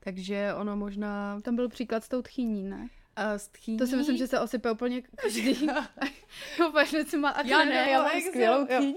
Takže 0.00 0.54
ono 0.54 0.76
možná... 0.76 1.40
Tam 1.40 1.56
byl 1.56 1.68
příklad 1.68 2.04
s 2.04 2.08
tou 2.08 2.22
tchýní, 2.22 2.62
ne? 2.62 2.88
A 3.16 3.38
tchýní... 3.52 3.78
To 3.78 3.86
si 3.86 3.96
myslím, 3.96 4.16
že 4.16 4.26
se 4.26 4.40
osype 4.40 4.70
úplně 4.70 5.02
každý. 5.02 5.68
Úplně 6.68 7.04
si 7.04 7.16
má 7.18 7.28
akné 7.30 7.50
Já 7.50 7.64
ne, 7.64 7.74
já 7.74 7.84
nebo 7.86 8.02
mám 8.08 8.16
exém. 8.16 8.30
skvělou 8.32 8.66
tchýní. 8.66 8.94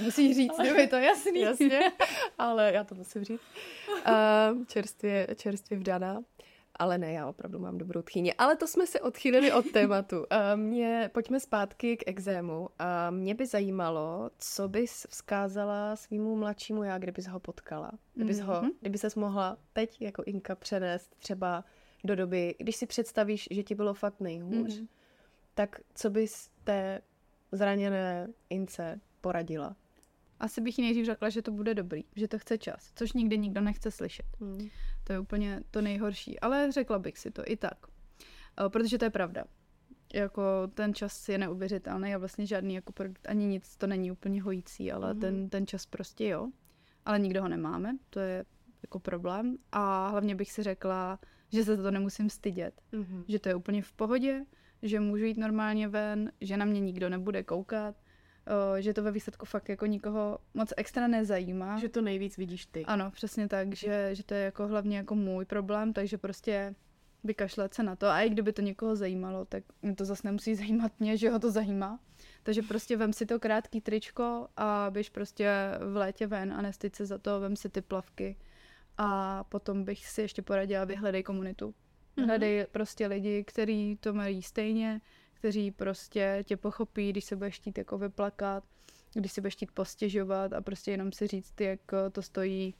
Musíš 0.00 0.36
říct, 0.36 0.58
jo, 0.64 0.74
je 0.74 0.86
to 0.88 0.96
jasný. 0.96 1.40
Jasně, 1.40 1.92
ale 2.38 2.72
já 2.72 2.84
to 2.84 2.94
musím 2.94 3.24
říct. 3.24 3.40
Uh, 4.08 4.64
čerstvě, 4.68 5.26
čerstvě 5.36 5.78
vdaná. 5.78 6.22
Ale 6.78 6.98
ne, 6.98 7.12
já 7.12 7.26
opravdu 7.26 7.58
mám 7.58 7.78
dobrou 7.78 8.02
tchýni. 8.02 8.34
Ale 8.34 8.56
to 8.56 8.66
jsme 8.66 8.86
se 8.86 9.00
odchýlili 9.00 9.52
od 9.52 9.70
tématu. 9.70 10.18
Uh, 10.18 10.24
mě, 10.60 11.10
pojďme 11.14 11.40
zpátky 11.40 11.96
k 11.96 12.02
exému. 12.08 12.68
A 12.78 13.10
mě 13.10 13.34
by 13.34 13.46
zajímalo, 13.46 14.30
co 14.38 14.68
bys 14.68 15.06
vzkázala 15.10 15.96
svýmu 15.96 16.36
mladšímu 16.36 16.82
já, 16.82 16.98
kdybys 16.98 17.26
ho 17.26 17.40
potkala. 17.40 17.90
Kdybys, 18.14 18.40
ho, 18.40 18.54
Mhm. 18.62 18.70
kdyby 18.80 18.98
ses 18.98 19.14
mohla 19.14 19.56
teď 19.72 20.02
jako 20.02 20.22
Inka 20.26 20.54
přenést 20.54 21.14
třeba 21.18 21.64
do 22.06 22.16
doby, 22.16 22.54
když 22.58 22.76
si 22.76 22.86
představíš, 22.86 23.48
že 23.50 23.62
ti 23.62 23.74
bylo 23.74 23.94
fakt 23.94 24.20
nejhůř, 24.20 24.76
Mhm. 24.78 24.88
tak 25.54 25.76
co 25.94 26.10
bys 26.10 26.50
té 26.64 27.00
zraněné 27.52 28.28
Ince 28.50 29.00
poradila? 29.20 29.76
Asi 30.40 30.60
bych 30.60 30.78
jí 30.78 30.84
nejdřív 30.84 31.06
řekla, 31.06 31.28
že 31.28 31.42
to 31.42 31.50
bude 31.50 31.74
dobrý, 31.74 32.04
že 32.16 32.28
to 32.28 32.38
chce 32.38 32.58
čas, 32.58 32.92
což 32.94 33.12
nikdy 33.12 33.38
nikdo 33.38 33.60
nechce 33.60 33.90
slyšet. 33.90 34.26
Hmm. 34.40 34.68
To 35.04 35.12
je 35.12 35.18
úplně 35.18 35.62
to 35.70 35.80
nejhorší, 35.82 36.40
ale 36.40 36.72
řekla 36.72 36.98
bych 36.98 37.18
si 37.18 37.30
to 37.30 37.42
i 37.46 37.56
tak. 37.56 37.86
Eh, 38.66 38.68
Protože 38.68 38.98
to 38.98 39.04
je 39.04 39.10
pravda. 39.10 39.44
Jako 40.14 40.42
ten 40.74 40.94
čas 40.94 41.28
je 41.28 41.38
neuvěřitelný 41.38 42.14
a 42.14 42.18
vlastně 42.18 42.46
žádný 42.46 42.74
jako 42.74 42.92
produkt 42.92 43.28
ani 43.28 43.46
nic 43.46 43.76
to 43.76 43.86
není 43.86 44.12
úplně 44.12 44.42
hojící, 44.42 44.92
ale 44.92 45.14
mm-hmm. 45.14 45.20
ten, 45.20 45.48
ten 45.48 45.66
čas 45.66 45.86
prostě 45.86 46.28
jo. 46.28 46.48
Ale 47.04 47.18
nikdo 47.18 47.42
ho 47.42 47.48
nemáme, 47.48 47.96
to 48.10 48.20
je 48.20 48.44
jako 48.82 48.98
problém. 48.98 49.56
A 49.72 50.08
hlavně 50.08 50.34
bych 50.34 50.52
si 50.52 50.62
řekla, 50.62 51.18
že 51.52 51.64
se 51.64 51.76
za 51.76 51.82
to 51.82 51.90
nemusím 51.90 52.30
stydět. 52.30 52.74
Mm-hmm. 52.92 53.24
Že 53.28 53.38
to 53.38 53.48
je 53.48 53.54
úplně 53.54 53.82
v 53.82 53.92
pohodě, 53.92 54.44
že 54.82 55.00
můžu 55.00 55.24
jít 55.24 55.38
normálně 55.38 55.88
ven, 55.88 56.32
že 56.40 56.56
na 56.56 56.64
mě 56.64 56.80
nikdo 56.80 57.08
nebude 57.08 57.42
koukat, 57.42 57.94
eh, 58.76 58.82
že 58.82 58.94
to 58.94 59.02
ve 59.02 59.10
výsledku 59.10 59.46
fakt 59.46 59.68
jako 59.68 59.86
nikoho 59.86 60.38
moc 60.54 60.72
extra 60.76 61.06
nezajímá. 61.06 61.78
Že 61.78 61.88
to 61.88 62.02
nejvíc 62.02 62.36
vidíš 62.36 62.66
ty. 62.66 62.84
Ano, 62.84 63.10
přesně 63.10 63.48
tak, 63.48 63.74
že, 63.74 64.10
že 64.12 64.24
to 64.24 64.34
je 64.34 64.44
jako 64.44 64.68
hlavně 64.68 64.96
jako 64.96 65.14
můj 65.14 65.44
problém, 65.44 65.92
takže 65.92 66.18
prostě 66.18 66.74
vykašlet 67.24 67.74
se 67.74 67.82
na 67.82 67.96
to. 67.96 68.06
A 68.06 68.20
i 68.20 68.30
kdyby 68.30 68.52
to 68.52 68.62
někoho 68.62 68.96
zajímalo, 68.96 69.44
tak 69.44 69.64
mě 69.82 69.94
to 69.94 70.04
zase 70.04 70.28
nemusí 70.28 70.54
zajímat 70.64 70.92
mě, 71.00 71.16
že 71.16 71.30
ho 71.30 71.38
to 71.38 71.50
zajímá. 71.50 72.00
Takže 72.42 72.62
prostě 72.62 72.96
vem 72.96 73.12
si 73.12 73.26
to 73.26 73.40
krátký 73.40 73.80
tričko 73.80 74.48
a 74.56 74.86
běž 74.90 75.10
prostě 75.10 75.50
v 75.92 75.96
létě 75.96 76.26
ven 76.26 76.52
a 76.52 76.62
nestyď 76.62 76.94
se 76.94 77.06
za 77.06 77.18
to, 77.18 77.40
vem 77.40 77.56
si 77.56 77.68
ty 77.68 77.80
plavky. 77.80 78.36
A 78.98 79.44
potom 79.44 79.84
bych 79.84 80.06
si 80.06 80.20
ještě 80.20 80.42
poradila, 80.42 80.84
vyhledej 80.84 81.22
komunitu. 81.22 81.74
Mhm. 82.16 82.26
Hledej 82.28 82.66
prostě 82.72 83.06
lidi, 83.06 83.44
kteří 83.44 83.96
to 84.00 84.14
mají 84.14 84.42
stejně, 84.42 85.00
kteří 85.34 85.70
prostě 85.70 86.44
tě 86.46 86.56
pochopí, 86.56 87.10
když 87.10 87.24
se 87.24 87.36
budeš 87.36 87.56
chtít 87.56 87.78
jako 87.78 87.98
vyplakat, 87.98 88.64
když 89.14 89.32
si 89.32 89.40
budeš 89.40 89.54
chtít 89.54 89.72
postěžovat 89.72 90.52
a 90.52 90.60
prostě 90.60 90.90
jenom 90.90 91.12
si 91.12 91.26
říct, 91.26 91.60
jak 91.60 91.80
to 92.12 92.22
stojí 92.22 92.74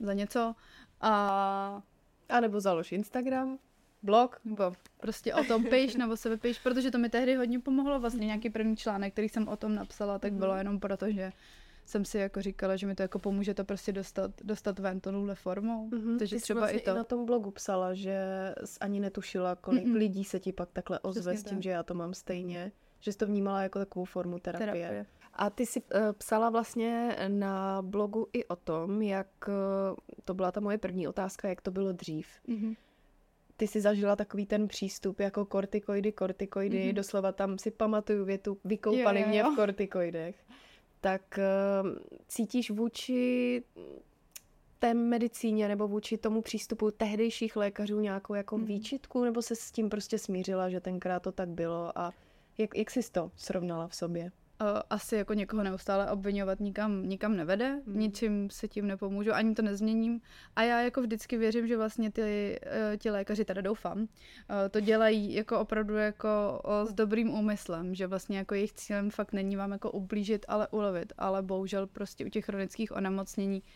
za 0.00 0.12
něco. 0.12 0.54
A 1.00 1.82
A 2.28 2.40
nebo 2.40 2.60
založ 2.60 2.92
Instagram, 2.92 3.58
blog. 4.02 4.40
nebo 4.44 4.72
prostě 5.00 5.34
o 5.34 5.44
tom 5.44 5.64
píš 5.64 5.96
nebo 5.96 6.16
se 6.16 6.28
vypíš, 6.28 6.58
protože 6.58 6.90
to 6.90 6.98
mi 6.98 7.08
tehdy 7.08 7.34
hodně 7.34 7.60
pomohlo. 7.60 8.00
Vlastně 8.00 8.26
nějaký 8.26 8.50
první 8.50 8.76
článek, 8.76 9.12
který 9.12 9.28
jsem 9.28 9.48
o 9.48 9.56
tom 9.56 9.74
napsala, 9.74 10.18
tak 10.18 10.32
bylo 10.32 10.56
jenom 10.56 10.80
proto, 10.80 11.10
že 11.10 11.32
jsem 11.88 12.04
si 12.04 12.18
jako 12.18 12.42
říkala, 12.42 12.76
že 12.76 12.86
mi 12.86 12.94
to 12.94 13.02
jako 13.02 13.18
pomůže 13.18 13.54
to 13.54 13.64
prostě 13.64 13.92
dostat, 13.92 14.30
dostat 14.44 14.78
ven 14.78 15.00
touhle 15.00 15.34
formou. 15.34 15.88
Mhm. 15.88 16.18
Takže 16.18 16.36
Ty 16.36 16.40
jsi 16.40 16.42
třeba 16.44 16.60
vlastně 16.60 16.78
i 16.78 16.84
to. 16.84 16.94
na 16.94 17.04
tom 17.04 17.26
blogu 17.26 17.50
psala, 17.50 17.94
že 17.94 18.18
jsi 18.64 18.78
ani 18.80 19.00
netušila, 19.00 19.56
kolik 19.56 19.84
Mm-mm. 19.86 19.96
lidí 19.96 20.24
se 20.24 20.40
ti 20.40 20.52
pak 20.52 20.68
takhle 20.72 20.98
ozve 20.98 21.20
Přesně 21.32 21.38
s 21.38 21.44
tím, 21.50 21.58
tak. 21.58 21.62
že 21.62 21.70
já 21.70 21.82
to 21.82 21.94
mám 21.94 22.14
stejně. 22.14 22.72
Že 23.00 23.12
jsi 23.12 23.18
to 23.18 23.26
vnímala 23.26 23.62
jako 23.62 23.78
takovou 23.78 24.04
formu 24.04 24.38
terapie. 24.38 24.66
Terapie. 24.72 25.06
A 25.34 25.50
ty 25.50 25.66
jsi 25.66 25.80
uh, 25.82 26.00
psala 26.12 26.50
vlastně 26.50 27.16
na 27.28 27.82
blogu 27.82 28.26
i 28.32 28.44
o 28.44 28.56
tom, 28.56 29.02
jak, 29.02 29.28
uh, 29.48 29.96
to 30.24 30.34
byla 30.34 30.52
ta 30.52 30.60
moje 30.60 30.78
první 30.78 31.08
otázka, 31.08 31.48
jak 31.48 31.60
to 31.60 31.70
bylo 31.70 31.92
dřív. 31.92 32.26
Mhm. 32.46 32.74
Ty 33.56 33.66
jsi 33.66 33.80
zažila 33.80 34.16
takový 34.16 34.46
ten 34.46 34.68
přístup 34.68 35.20
jako 35.20 35.44
kortikoidy, 35.44 36.12
kortikoidy, 36.12 36.84
Mhm. 36.86 36.94
doslova 36.94 37.32
tam 37.32 37.58
si 37.58 37.70
pamatuju 37.70 38.24
větu, 38.24 38.58
vykoupali 38.64 39.20
Jo, 39.20 39.24
jo, 39.26 39.28
mě 39.30 39.38
jo. 39.40 39.52
v 39.52 39.56
kortikoidech. 39.56 40.36
Tak 41.00 41.38
uh, 41.82 41.90
cítíš 42.28 42.70
vůči 42.70 43.62
té 44.78 44.94
medicíně 44.94 45.68
nebo 45.68 45.88
vůči 45.88 46.18
tomu 46.18 46.42
přístupu 46.42 46.90
tehdejších 46.90 47.56
lékařů 47.56 48.00
nějakou 48.00 48.34
jako 48.34 48.56
Mhm. 48.58 48.66
výčitku, 48.66 49.24
nebo 49.24 49.42
se 49.42 49.56
s 49.56 49.72
tím 49.72 49.88
prostě 49.88 50.18
smířila, 50.18 50.70
že 50.70 50.80
tenkrát 50.80 51.20
to 51.22 51.32
tak 51.32 51.48
bylo 51.48 51.98
a 51.98 52.12
jak, 52.58 52.76
jak 52.76 52.90
jsi 52.90 53.12
to 53.12 53.30
srovnala 53.36 53.88
v 53.88 53.94
sobě? 53.94 54.30
Uh, 54.60 54.80
asi 54.90 55.16
jako 55.16 55.34
někoho 55.34 55.62
neustále 55.62 56.10
obvinovat 56.10 56.60
nikam, 56.60 57.08
nikam 57.08 57.36
nevede, 57.36 57.80
Mhm. 57.86 57.98
ničím 57.98 58.50
se 58.50 58.68
tím 58.68 58.86
nepomůžu, 58.86 59.32
ani 59.32 59.54
to 59.54 59.62
nezměním. 59.62 60.20
A 60.56 60.62
já 60.62 60.80
jako 60.80 61.02
vždycky 61.02 61.36
věřím, 61.36 61.66
že 61.66 61.76
vlastně 61.76 62.10
ty, 62.10 62.60
uh, 62.66 62.96
ti 62.96 63.10
lékaři, 63.10 63.44
teda 63.44 63.60
doufám, 63.60 63.98
uh, 63.98 64.06
to 64.70 64.80
dělají 64.80 65.34
jako 65.34 65.58
opravdu 65.60 65.96
jako 65.96 66.62
s 66.88 66.92
dobrým 66.92 67.30
úmyslem, 67.34 67.94
že 67.94 68.06
vlastně 68.06 68.38
jako 68.38 68.54
jejich 68.54 68.72
cílem 68.72 69.10
fakt 69.10 69.32
není 69.32 69.56
vám 69.56 69.72
jako 69.72 69.90
ublížit, 69.90 70.44
ale 70.48 70.68
ulevit, 70.68 71.12
ale 71.18 71.42
bohužel 71.42 71.86
prostě 71.86 72.26
u 72.26 72.28
těch 72.28 72.44
chronických 72.44 72.92
onemocnění 72.96 73.62
uh, 73.62 73.68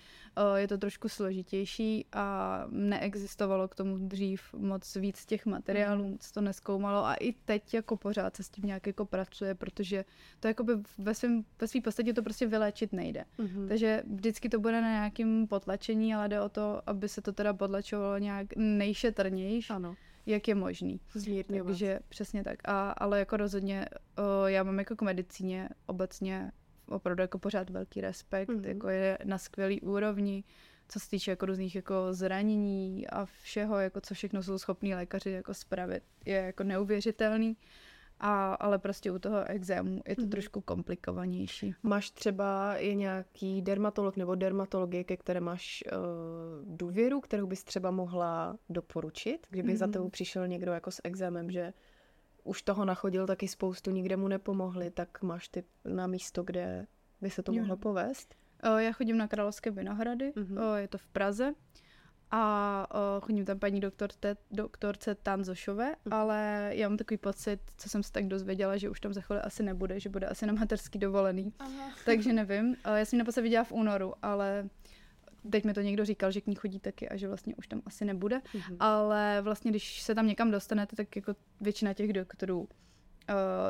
je 0.55 0.69
to 0.69 0.79
trošku 0.79 1.09
složitější 1.09 2.07
a 2.13 2.65
neexistovalo 2.71 3.69
k 3.69 3.75
tomu 3.75 3.99
dřív 3.99 4.55
moc 4.55 4.97
víc 4.97 5.27
těch 5.27 5.47
materiálů, 5.47 6.09
moc 6.09 6.31
to 6.33 6.41
neskoumalo 6.41 7.05
a 7.05 7.15
i 7.15 7.33
teď 7.33 7.75
jako 7.75 7.97
pořád 7.97 8.37
se 8.37 8.43
s 8.43 8.49
tím 8.51 8.65
nějak 8.67 8.87
jako 8.87 9.05
pracuje, 9.05 9.55
protože 9.55 10.05
to 10.41 10.49
jakoby 10.49 10.73
ve 10.99 11.15
svém 11.15 11.45
ve 11.61 11.67
svý 11.69 11.81
podstatě 11.81 12.13
to 12.13 12.23
prostě 12.23 12.47
vyléčit 12.47 12.93
nejde. 12.93 13.25
Mm-hmm. 13.39 13.69
Takže 13.69 14.03
vždycky 14.15 14.49
to 14.49 14.61
bude 14.61 14.81
na 14.81 14.91
nějakém 14.91 15.47
potlačení, 15.47 16.15
ale 16.15 16.29
jde 16.29 16.41
o 16.41 16.49
to, 16.49 16.83
aby 16.87 17.09
se 17.09 17.23
to 17.23 17.33
teda 17.33 17.53
potlačovalo 17.55 18.19
nějak 18.19 18.47
nejšetrnějš, 18.57 19.71
Ano, 19.71 19.95
jak 20.27 20.49
je 20.49 20.55
možný. 20.55 21.01
zmírňovat. 21.15 21.67
Takže 21.67 22.01
přesně 22.09 22.45
tak. 22.45 22.59
A, 22.69 22.91
ale 22.91 23.19
jako 23.19 23.37
rozhodně 23.37 23.87
o, 24.17 24.47
já 24.47 24.63
mám 24.63 24.79
jako 24.79 24.97
k 24.97 25.03
medicíně 25.03 25.69
obecně 25.87 26.53
opravdu 26.89 27.21
jako 27.21 27.39
pořád 27.39 27.71
velký 27.71 28.01
respekt, 28.01 28.49
Mhm. 28.49 28.59
mm-hmm. 28.61 28.69
jako 28.69 28.89
je 28.89 29.19
na 29.25 29.39
skvělý 29.39 29.81
úrovni, 29.81 30.45
co 30.89 31.01
se 31.01 31.09
týče 31.11 31.31
jako 31.31 31.47
různých 31.47 31.75
jako 31.75 31.95
zranění 32.11 33.07
a 33.09 33.25
všeho, 33.25 33.79
jako 33.79 34.01
co 34.01 34.15
všechno 34.15 34.43
jsou 34.43 34.59
schopní 34.59 34.95
lékaři 34.95 35.31
jako 35.31 35.55
spravit, 35.55 36.03
je 36.25 36.37
jako 36.37 36.63
neuvěřitelný. 36.65 37.57
A, 38.25 38.55
ale 38.55 38.79
prostě 38.79 39.11
u 39.11 39.19
toho 39.19 39.45
exému 39.45 40.03
je 40.09 40.17
to 40.17 40.23
Mhm. 40.23 40.31
trošku 40.31 40.61
komplikovanější. 40.61 41.75
Máš 41.83 42.11
třeba 42.11 42.77
je 42.77 42.95
nějaký 42.95 43.63
dermatolog 43.63 44.17
nebo 44.17 44.35
dermatologie, 44.35 45.05
ke 45.05 45.17
které 45.17 45.41
máš 45.41 45.85
uh, 45.87 46.77
důvěru, 46.77 47.21
kterou 47.21 47.47
bys 47.47 47.65
třeba 47.65 47.91
mohla 47.91 48.57
doporučit, 48.69 49.47
kdyby 49.51 49.73
mm-hmm. 49.73 49.77
za 49.77 49.87
Mhm. 49.87 49.93
tebou 49.93 50.09
přišel 50.09 50.49
někdo 50.49 50.73
jako 50.73 50.91
s 50.91 51.01
exémem, 51.05 51.51
že 51.51 51.73
už 52.45 52.63
toho 52.63 52.85
nachodil 52.85 53.27
taky 53.27 53.49
spoustu, 53.49 53.91
nikde 53.91 54.17
mu 54.17 54.29
nepomohli, 54.29 54.91
tak 54.91 55.23
máš 55.23 55.49
ty 55.49 55.65
na 55.85 56.07
místo, 56.07 56.43
kde 56.43 56.87
by 57.21 57.31
se 57.31 57.43
to 57.43 57.53
mohlo 57.53 57.77
povést? 57.77 58.35
Já 58.79 58.93
chodím 58.93 59.17
na 59.17 59.29
Královské 59.29 59.71
Vinohrady, 59.71 60.33
mm-hmm. 60.37 60.75
je 60.75 60.89
to 60.89 60.99
v 60.99 61.07
Praze 61.07 61.55
a 62.31 62.87
chodím 63.23 63.45
tam 63.45 63.59
paní 63.59 63.81
doktorce, 63.81 64.37
doktorce 64.51 65.15
Tanzošové, 65.15 65.93
mm-hmm. 65.93 66.17
ale 66.17 66.71
já 66.75 66.89
mám 66.89 66.99
takový 66.99 67.19
pocit, 67.19 67.61
co 67.77 67.89
jsem 67.89 68.03
se 68.03 68.13
tak 68.13 68.27
dozvěděla, 68.27 68.77
že 68.77 68.91
už 68.91 69.01
tam 69.01 69.13
za 69.13 69.21
chvíli 69.21 69.41
asi 69.41 69.63
nebude, 69.63 70.01
že 70.01 70.09
bude 70.09 70.27
asi 70.27 70.47
na 70.47 70.53
materský 70.53 70.99
dovolený, 70.99 71.53
Aha. 71.59 71.91
takže 72.05 72.33
nevím. 72.33 72.77
Já 72.97 73.05
jsem 73.05 73.17
ji 73.17 73.19
naposled 73.19 73.43
viděla 73.43 73.65
v 73.65 73.73
únoru, 73.73 74.15
ale 74.23 74.69
teď 75.51 75.65
mi 75.65 75.75
to 75.75 75.81
někdo 75.81 76.05
říkal, 76.05 76.31
že 76.31 76.41
k 76.41 76.47
ní 76.47 76.55
chodí 76.55 76.81
taky 76.81 77.09
a 77.09 77.17
že 77.17 77.29
vlastně 77.29 77.55
už 77.55 77.69
tam 77.69 77.83
asi 77.87 78.05
nebude, 78.05 78.39
mm-hmm. 78.39 78.77
ale 78.81 79.41
vlastně 79.43 79.71
když 79.71 80.03
se 80.03 80.15
tam 80.15 80.27
někam 80.27 80.51
dostanete, 80.51 80.97
tak 80.97 81.17
jako 81.17 81.35
většina 81.61 81.95
těch 81.95 82.13
doktorů 82.13 82.61
uh, 82.61 82.67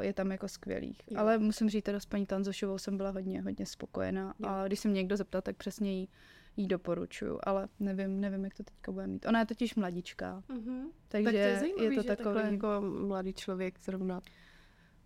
je 0.00 0.12
tam 0.12 0.30
jako 0.30 0.48
skvělých. 0.48 1.00
Jo. 1.10 1.18
Ale 1.18 1.38
musím 1.38 1.68
říct, 1.68 1.84
teda 1.84 2.00
s 2.00 2.06
paní 2.06 2.26
Tanzošovou 2.26 2.78
jsem 2.78 2.96
byla 2.96 3.10
hodně, 3.10 3.42
hodně 3.42 3.66
spokojená 3.66 4.34
jo. 4.38 4.48
a 4.48 4.66
když 4.66 4.80
se 4.80 4.88
mě 4.88 4.96
někdo 4.96 5.16
zeptal, 5.16 5.42
tak 5.42 5.56
přesně 5.56 5.92
jí, 5.92 6.08
jí 6.56 6.66
doporučuju, 6.66 7.38
ale 7.42 7.68
nevím, 7.80 8.20
nevím, 8.20 8.44
jak 8.44 8.54
to 8.54 8.62
teďka 8.62 8.92
bude 8.92 9.06
mít. 9.06 9.26
Ona 9.26 9.38
je 9.38 9.46
totiž 9.46 9.74
mladička, 9.74 10.42
mm-hmm. 10.48 10.82
takže 11.08 11.24
tak 11.24 11.32
to 11.32 11.38
je, 11.38 11.58
zajímavý, 11.58 11.96
je 11.96 12.02
to 12.02 12.08
takové... 12.08 12.50
jako 12.52 12.66
mladý 13.06 13.32
člověk 13.32 13.80
zrovna 13.80 14.20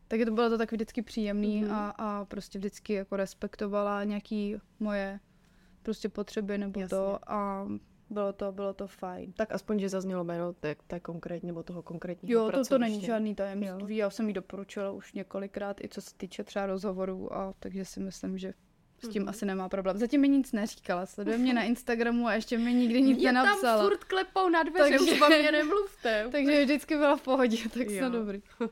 tak 0.08 0.20
to 0.24 0.30
bylo 0.30 0.50
to 0.50 0.58
tak 0.58 0.72
vždycky 0.72 1.02
příjemný 1.02 1.64
mm-hmm. 1.64 1.72
a, 1.72 1.90
a 1.90 2.24
prostě 2.24 2.58
vždycky 2.58 2.92
jako 2.92 3.16
respektovala 3.16 4.04
nějaký 4.04 4.56
moje 4.80 5.20
prostě 5.86 6.08
potřeby 6.08 6.58
nebo 6.58 6.80
Jasně. 6.80 6.96
to 6.96 7.18
a 7.26 7.68
bylo 8.10 8.32
to, 8.32 8.52
bylo 8.52 8.74
to 8.74 8.86
fajn. 8.86 9.32
Tak 9.32 9.52
aspoň, 9.52 9.78
že 9.78 9.88
zaznělo 9.88 10.24
jméno 10.24 10.52
té, 10.52 10.76
té 10.86 11.00
konkrétní, 11.00 11.46
nebo 11.46 11.62
toho 11.62 11.82
konkrétního 11.82 12.40
Jo, 12.40 12.50
to, 12.50 12.64
to 12.64 12.78
není 12.78 13.00
žádný 13.00 13.34
tajemství, 13.34 13.96
já 13.96 14.10
jsem 14.10 14.28
jí 14.28 14.34
doporučila 14.34 14.90
už 14.90 15.12
několikrát, 15.12 15.80
i 15.84 15.88
co 15.88 16.00
se 16.00 16.10
týče 16.16 16.44
třeba 16.44 16.66
rozhovorů, 16.66 17.34
a 17.34 17.54
takže 17.58 17.84
si 17.84 18.00
myslím, 18.00 18.38
že 18.38 18.54
s 19.04 19.08
tím 19.08 19.24
mm-hmm. 19.24 19.28
asi 19.28 19.46
nemá 19.46 19.68
problém. 19.68 19.98
Zatím 19.98 20.20
mi 20.20 20.28
nic 20.28 20.52
neříkala, 20.52 21.06
sleduje 21.06 21.38
mě 21.38 21.54
na 21.54 21.62
Instagramu 21.62 22.26
a 22.26 22.34
ještě 22.34 22.58
mi 22.58 22.74
nikdy 22.74 23.02
nic 23.02 23.18
mě 23.18 23.32
nenapsala. 23.32 23.76
tam 23.76 23.86
furt 23.86 24.04
klepou 24.04 24.48
na 24.48 24.62
dveře, 24.62 24.98
takže, 24.98 25.12
už 25.12 25.28
mě 25.28 25.52
nemluvte. 25.52 26.28
takže 26.32 26.64
vždycky 26.64 26.96
byla 26.96 27.16
v 27.16 27.22
pohodě, 27.22 27.56
tak 27.74 27.90
se 27.90 28.08
dobrý. 28.10 28.42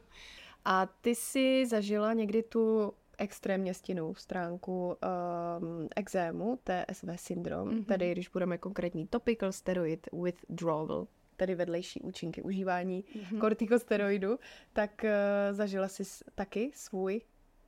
A 0.64 0.86
ty 1.00 1.14
jsi 1.14 1.66
zažila 1.66 2.12
někdy 2.12 2.42
tu 2.42 2.92
extrémně 3.18 3.74
stinnou 3.74 4.14
stránku 4.14 4.86
um, 4.86 5.88
exému, 5.96 6.58
TSV 6.64 7.08
syndrom, 7.16 7.68
mm-hmm. 7.68 7.84
tedy 7.84 8.12
když 8.12 8.28
budeme 8.28 8.58
konkrétní 8.58 9.06
topical 9.06 9.52
steroid 9.52 10.08
withdrawal, 10.22 11.06
tedy 11.36 11.54
vedlejší 11.54 12.00
účinky 12.00 12.42
užívání 12.42 13.04
mm-hmm. 13.04 13.38
kortikosteroidu, 13.38 14.38
tak 14.72 15.04
uh, 15.04 15.10
zažila 15.56 15.88
jsi 15.88 16.02
taky 16.34 16.70
svůj 16.74 17.20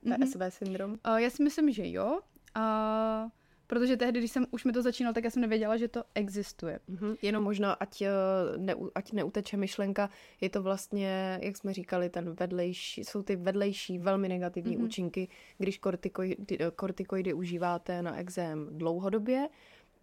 TSV 0.03 0.37
mm-hmm. 0.37 0.51
syndrom? 0.51 0.91
Uh, 0.91 1.17
já 1.17 1.31
si 1.31 1.43
myslím, 1.43 1.73
že 1.73 1.91
jo. 1.91 2.21
Uh, 2.57 3.31
Protože 3.67 3.97
tehdy, 3.97 4.19
když 4.19 4.31
jsem 4.31 4.47
už 4.51 4.65
mi 4.65 4.73
to 4.73 4.83
začínal, 4.83 5.13
tak 5.13 5.25
já 5.25 5.31
jsem 5.31 5.43
nevěděla, 5.43 5.77
že 5.77 5.89
to 5.89 6.05
existuje. 6.15 6.81
Mm-hmm. 6.91 7.17
Jenom 7.23 7.45
možná, 7.45 7.73
ať, 7.73 8.03
eh, 8.03 8.11
ne, 8.57 8.75
ať 8.95 9.13
neuteče 9.13 9.57
myšlenka, 9.57 10.11
je 10.41 10.51
to 10.51 10.63
vlastně, 10.63 11.39
jak 11.43 11.57
jsme 11.57 11.73
říkali, 11.73 12.09
ten 12.11 12.35
vedlejší, 12.35 13.05
jsou 13.05 13.23
ty 13.23 13.37
vedlejší, 13.37 13.99
velmi 13.99 14.29
negativní 14.29 14.79
mm-hmm. 14.79 14.85
účinky, 14.85 15.29
když 15.59 15.79
kortikoidy, 15.79 16.59
kortikoidy 16.77 17.35
užíváte 17.35 18.03
na 18.03 18.17
exém 18.17 18.69
dlouhodobě, 18.71 19.49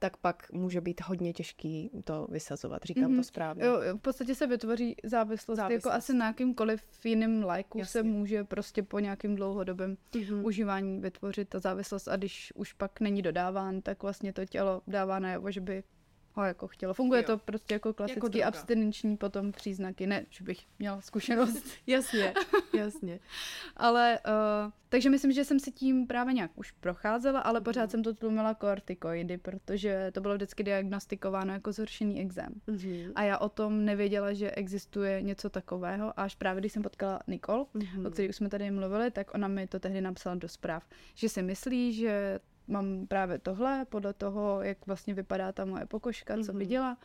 tak 0.03 0.17
pak 0.17 0.51
může 0.51 0.81
být 0.81 1.01
hodně 1.01 1.33
těžký 1.33 1.89
to 2.03 2.27
vysazovat. 2.29 2.83
Říkám 2.83 3.03
mm-hmm. 3.03 3.07
to 3.07 3.12
mhm. 3.12 3.24
správně. 3.24 3.65
Jo, 3.65 3.81
v 3.98 4.01
podstatě 4.01 4.36
se 4.36 4.48
vytvoří 4.48 4.95
závislost, 5.03 5.57
závislost. 5.57 5.86
jako 5.86 5.98
asi 5.98 6.13
na 6.13 6.25
jakýmkoliv 6.25 6.83
jiným 7.05 7.43
lajku 7.43 7.79
Jasně. 7.79 7.91
se 7.91 8.03
může 8.03 8.43
prostě 8.43 8.83
po 8.83 9.00
nějakým 9.00 9.36
dlouhodobém 9.36 9.98
mm-hmm. 10.12 10.45
užívání 10.45 11.00
vytvořit 11.00 11.50
ta 11.50 11.60
závislost 11.60 12.07
a 12.07 12.15
když 12.15 12.53
už 12.55 12.74
pak 12.74 13.00
není 13.00 13.22
dodáván, 13.22 13.81
tak 13.81 14.03
vlastně 14.03 14.33
to 14.33 14.45
tělo 14.45 14.81
dává 14.88 15.19
najevo, 15.19 15.51
že 15.51 15.62
by 15.62 15.83
ho 16.33 16.43
jako 16.43 16.67
chtělo. 16.67 16.93
Funguje 16.93 17.21
jo. 17.21 17.27
to 17.27 17.37
prostě 17.37 17.73
jako 17.73 17.93
klasický 17.93 18.37
jako 18.37 18.47
abstinenční 18.47 19.17
potom 19.17 19.51
příznaky. 19.51 20.07
Ne, 20.07 20.25
že 20.29 20.43
bych 20.43 20.59
měla 20.79 21.01
zkušenost. 21.01 21.65
jasně, 21.87 22.33
jasně. 22.73 23.19
ale, 23.77 24.19
uh, 24.25 24.71
takže 24.89 25.09
myslím, 25.09 25.31
že 25.31 25.45
jsem 25.45 25.59
si 25.59 25.71
tím 25.71 26.07
právě 26.07 26.33
nějak 26.33 26.51
už 26.55 26.71
procházela, 26.71 27.39
ale 27.39 27.59
mm. 27.59 27.63
pořád 27.63 27.91
jsem 27.91 28.03
to 28.03 28.13
tlumila 28.13 28.53
kortikoidy, 28.53 29.38
protože 29.38 30.12
to 30.13 30.21
bylo 30.21 30.36
vždycky 30.36 30.63
diagnostikováno 30.63 31.53
jako 31.53 31.71
zhoršený 31.71 32.21
exém. 32.21 32.62
Mm-hmm. 32.67 33.12
A 33.15 33.23
já 33.23 33.38
o 33.38 33.49
tom 33.49 33.86
nevěděla, 33.86 34.34
že 34.34 34.51
existuje 34.51 35.21
něco 35.21 35.49
takového. 35.49 36.19
Až 36.19 36.36
právě 36.36 36.60
když 36.62 36.73
jsem 36.73 36.84
potkala 36.84 37.19
Nikol, 37.27 37.67
mm-hmm. 37.75 38.08
o 38.08 38.12
který 38.12 38.29
už 38.29 38.36
jsme 38.36 38.49
tady 38.49 38.71
mluvili, 38.71 39.12
tak 39.12 39.34
ona 39.34 39.47
mi 39.47 39.67
to 39.67 39.79
tehdy 39.79 40.01
napsala 40.01 40.36
do 40.36 40.47
zpráv, 40.47 40.88
že 41.15 41.29
si 41.29 41.41
myslí, 41.41 41.93
že 41.93 42.39
mám 42.67 43.08
právě 43.08 43.39
tohle, 43.39 43.86
podle 43.89 44.13
toho, 44.13 44.62
jak 44.62 44.88
vlastně 44.88 45.13
vypadá 45.13 45.52
ta 45.52 45.65
moje 45.65 45.86
pokožka, 45.86 46.36
mm-hmm. 46.36 46.45
co 46.45 46.54
viděla. 46.54 46.97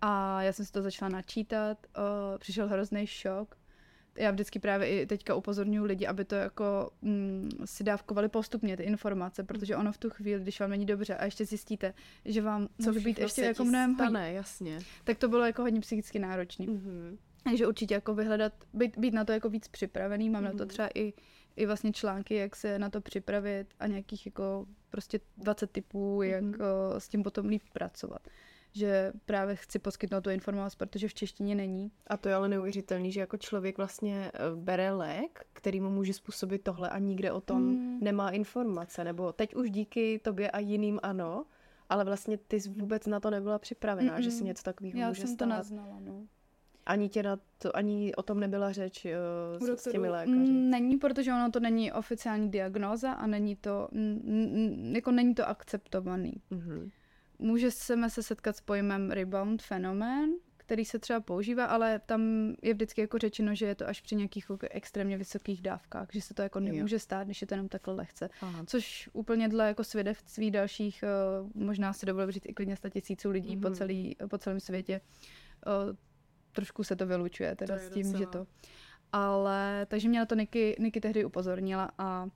A 0.00 0.42
já 0.42 0.52
jsem 0.52 0.64
si 0.64 0.72
to 0.72 0.82
začala 0.82 1.08
načítat, 1.08 1.78
uh, 1.96 2.38
přišel 2.38 2.68
hrozný 2.68 3.06
šok. 3.06 3.56
Já 4.16 4.30
vždycky 4.30 4.58
právě 4.58 4.88
i 4.88 5.06
teďka 5.06 5.34
upozorňuji 5.34 5.86
lidi, 5.86 6.06
aby 6.06 6.24
to 6.24 6.34
jako 6.34 6.90
mm, 7.02 7.50
si 7.64 7.84
dávkovali 7.84 8.28
postupně 8.28 8.76
ty 8.76 8.82
informace, 8.82 9.44
protože 9.44 9.76
ono 9.76 9.92
v 9.92 9.98
tu 9.98 10.10
chvíli, 10.10 10.42
když 10.42 10.60
vám 10.60 10.70
není 10.70 10.86
dobře 10.86 11.16
a 11.16 11.24
ještě 11.24 11.44
zjistíte, 11.44 11.94
že 12.24 12.42
vám 12.42 12.68
co 12.82 12.92
může 12.92 13.00
být 13.00 13.18
ještě 13.18 13.42
jako 13.42 13.64
mnohem 13.64 13.94
stane, 13.94 14.20
hodně, 14.20 14.36
jasně. 14.36 14.78
tak 15.04 15.18
to 15.18 15.28
bylo 15.28 15.46
jako 15.46 15.62
hodně 15.62 15.80
psychicky 15.80 16.18
náročný. 16.18 16.68
Mm-hmm. 16.68 17.16
Takže 17.44 17.66
určitě 17.66 17.94
jako 17.94 18.14
vyhledat, 18.14 18.52
být, 18.74 18.98
být 18.98 19.14
na 19.14 19.24
to 19.24 19.32
jako 19.32 19.48
víc 19.48 19.68
připravený, 19.68 20.30
mám 20.30 20.42
mm-hmm. 20.42 20.44
na 20.44 20.50
to 20.52 20.56
mhm. 20.58 20.68
třeba 20.68 20.88
i 20.94 21.12
i 21.58 21.66
vlastně 21.66 21.92
články, 21.92 22.34
jak 22.34 22.56
se 22.56 22.78
na 22.78 22.90
to 22.90 23.00
připravit 23.00 23.66
a 23.80 23.86
nějakých 23.86 24.26
jako 24.26 24.66
prostě 24.90 25.20
20 25.36 25.70
typů, 25.70 26.22
jak 26.22 26.44
mm-hmm. 26.44 26.96
s 26.98 27.08
tím 27.08 27.22
potom 27.22 27.46
líp 27.46 27.62
pracovat 27.72 28.20
že 28.72 29.12
právě 29.26 29.56
chci 29.56 29.78
poskytnout 29.78 30.20
tu 30.20 30.30
informaci, 30.30 30.76
protože 30.76 31.08
v 31.08 31.14
češtině 31.14 31.54
není. 31.54 31.92
A 32.06 32.16
to 32.16 32.28
je 32.28 32.34
ale 32.34 32.48
neuvěřitelný, 32.48 33.12
že 33.12 33.20
jako 33.20 33.36
člověk 33.36 33.76
vlastně 33.76 34.30
eh, 34.34 34.38
bere 34.54 34.92
lék, 34.92 35.46
který 35.52 35.80
mu 35.80 35.90
může 35.90 36.12
způsobit 36.12 36.62
tohle 36.62 36.90
a 36.90 36.98
nikde 36.98 37.32
o 37.32 37.40
tom 37.40 37.62
hmm. 37.62 38.00
nemá 38.00 38.30
informace. 38.30 39.04
Nebo 39.04 39.32
teď 39.32 39.54
už 39.54 39.70
díky 39.70 40.20
tobě 40.24 40.50
a 40.50 40.58
jiným 40.58 41.00
ano, 41.02 41.44
ale 41.88 42.04
vlastně 42.04 42.36
ty 42.36 42.60
jsi 42.60 42.68
vůbec 42.68 43.06
na 43.06 43.20
to 43.20 43.30
nebyla 43.30 43.58
připravená, 43.58 44.18
Mm-mm. 44.18 44.22
že 44.22 44.30
si 44.30 44.44
něco 44.44 44.62
takového 44.62 45.08
může 45.08 45.20
jsem 45.20 45.34
stát. 45.34 45.44
to 45.44 45.50
naznala, 45.50 45.98
no. 46.00 46.26
Ani, 46.88 47.08
tě 47.08 47.22
na 47.22 47.38
to, 47.58 47.76
ani 47.76 48.14
o 48.14 48.22
tom 48.22 48.40
nebyla 48.40 48.72
řeč 48.72 49.06
uh, 49.60 49.66
s, 49.66 49.80
s 49.80 49.90
těmi 49.90 50.08
lékaři? 50.08 50.36
Mm, 50.36 50.70
není, 50.70 50.96
protože 50.96 51.32
ono 51.32 51.50
to 51.50 51.60
není 51.60 51.92
oficiální 51.92 52.50
diagnóza 52.50 53.12
a 53.12 53.26
není 53.26 53.56
to, 53.56 53.88
n, 53.92 54.20
n, 54.24 54.96
jako 54.96 55.10
není 55.10 55.34
to 55.34 55.48
akceptovaný. 55.48 56.32
Mm-hmm. 56.52 56.90
Může 57.38 57.70
se 57.70 57.96
se 58.08 58.22
setkat 58.22 58.56
s 58.56 58.60
pojmem 58.60 59.10
rebound 59.10 59.62
fenomén, 59.62 60.30
který 60.56 60.84
se 60.84 60.98
třeba 60.98 61.20
používá, 61.20 61.64
ale 61.64 62.00
tam 62.06 62.54
je 62.62 62.74
vždycky 62.74 63.00
jako 63.00 63.18
řečeno, 63.18 63.54
že 63.54 63.66
je 63.66 63.74
to 63.74 63.88
až 63.88 64.00
při 64.00 64.16
nějakých 64.16 64.46
jako 64.50 64.66
extrémně 64.70 65.16
vysokých 65.16 65.62
dávkách, 65.62 66.08
že 66.12 66.20
se 66.20 66.34
to 66.34 66.42
jako 66.42 66.60
nemůže 66.60 66.96
jo. 66.96 67.00
stát, 67.00 67.24
když 67.24 67.40
je 67.40 67.46
to 67.46 67.54
jenom 67.54 67.68
takhle 67.68 67.94
lehce. 67.94 68.30
Aha. 68.40 68.64
Což 68.66 69.10
úplně 69.12 69.48
dle 69.48 69.66
jako 69.66 69.84
svědectví 69.84 70.50
dalších, 70.50 71.04
uh, 71.42 71.62
možná 71.62 71.92
si 71.92 72.06
dovolím 72.06 72.30
říct 72.30 72.46
i 72.46 72.54
klidně 72.54 72.76
sta 72.76 72.88
tisíců 72.88 73.30
lidí 73.30 73.56
mm-hmm. 73.56 73.62
po, 73.62 73.70
celý, 73.70 74.16
po 74.30 74.38
celém 74.38 74.60
světě, 74.60 75.00
uh, 75.66 75.96
trošku 76.58 76.84
se 76.84 76.96
to 76.96 77.06
vylučuje 77.06 77.56
teda 77.56 77.74
to 77.74 77.80
s 77.80 77.90
tím, 77.90 78.02
docela. 78.02 78.18
že 78.18 78.26
to... 78.26 78.46
Ale, 79.12 79.86
takže 79.86 80.08
mě 80.08 80.18
na 80.18 80.26
to 80.26 80.34
Niky, 80.34 80.76
Niky 80.78 81.00
tehdy 81.00 81.24
upozornila 81.24 81.90
a 81.98 82.26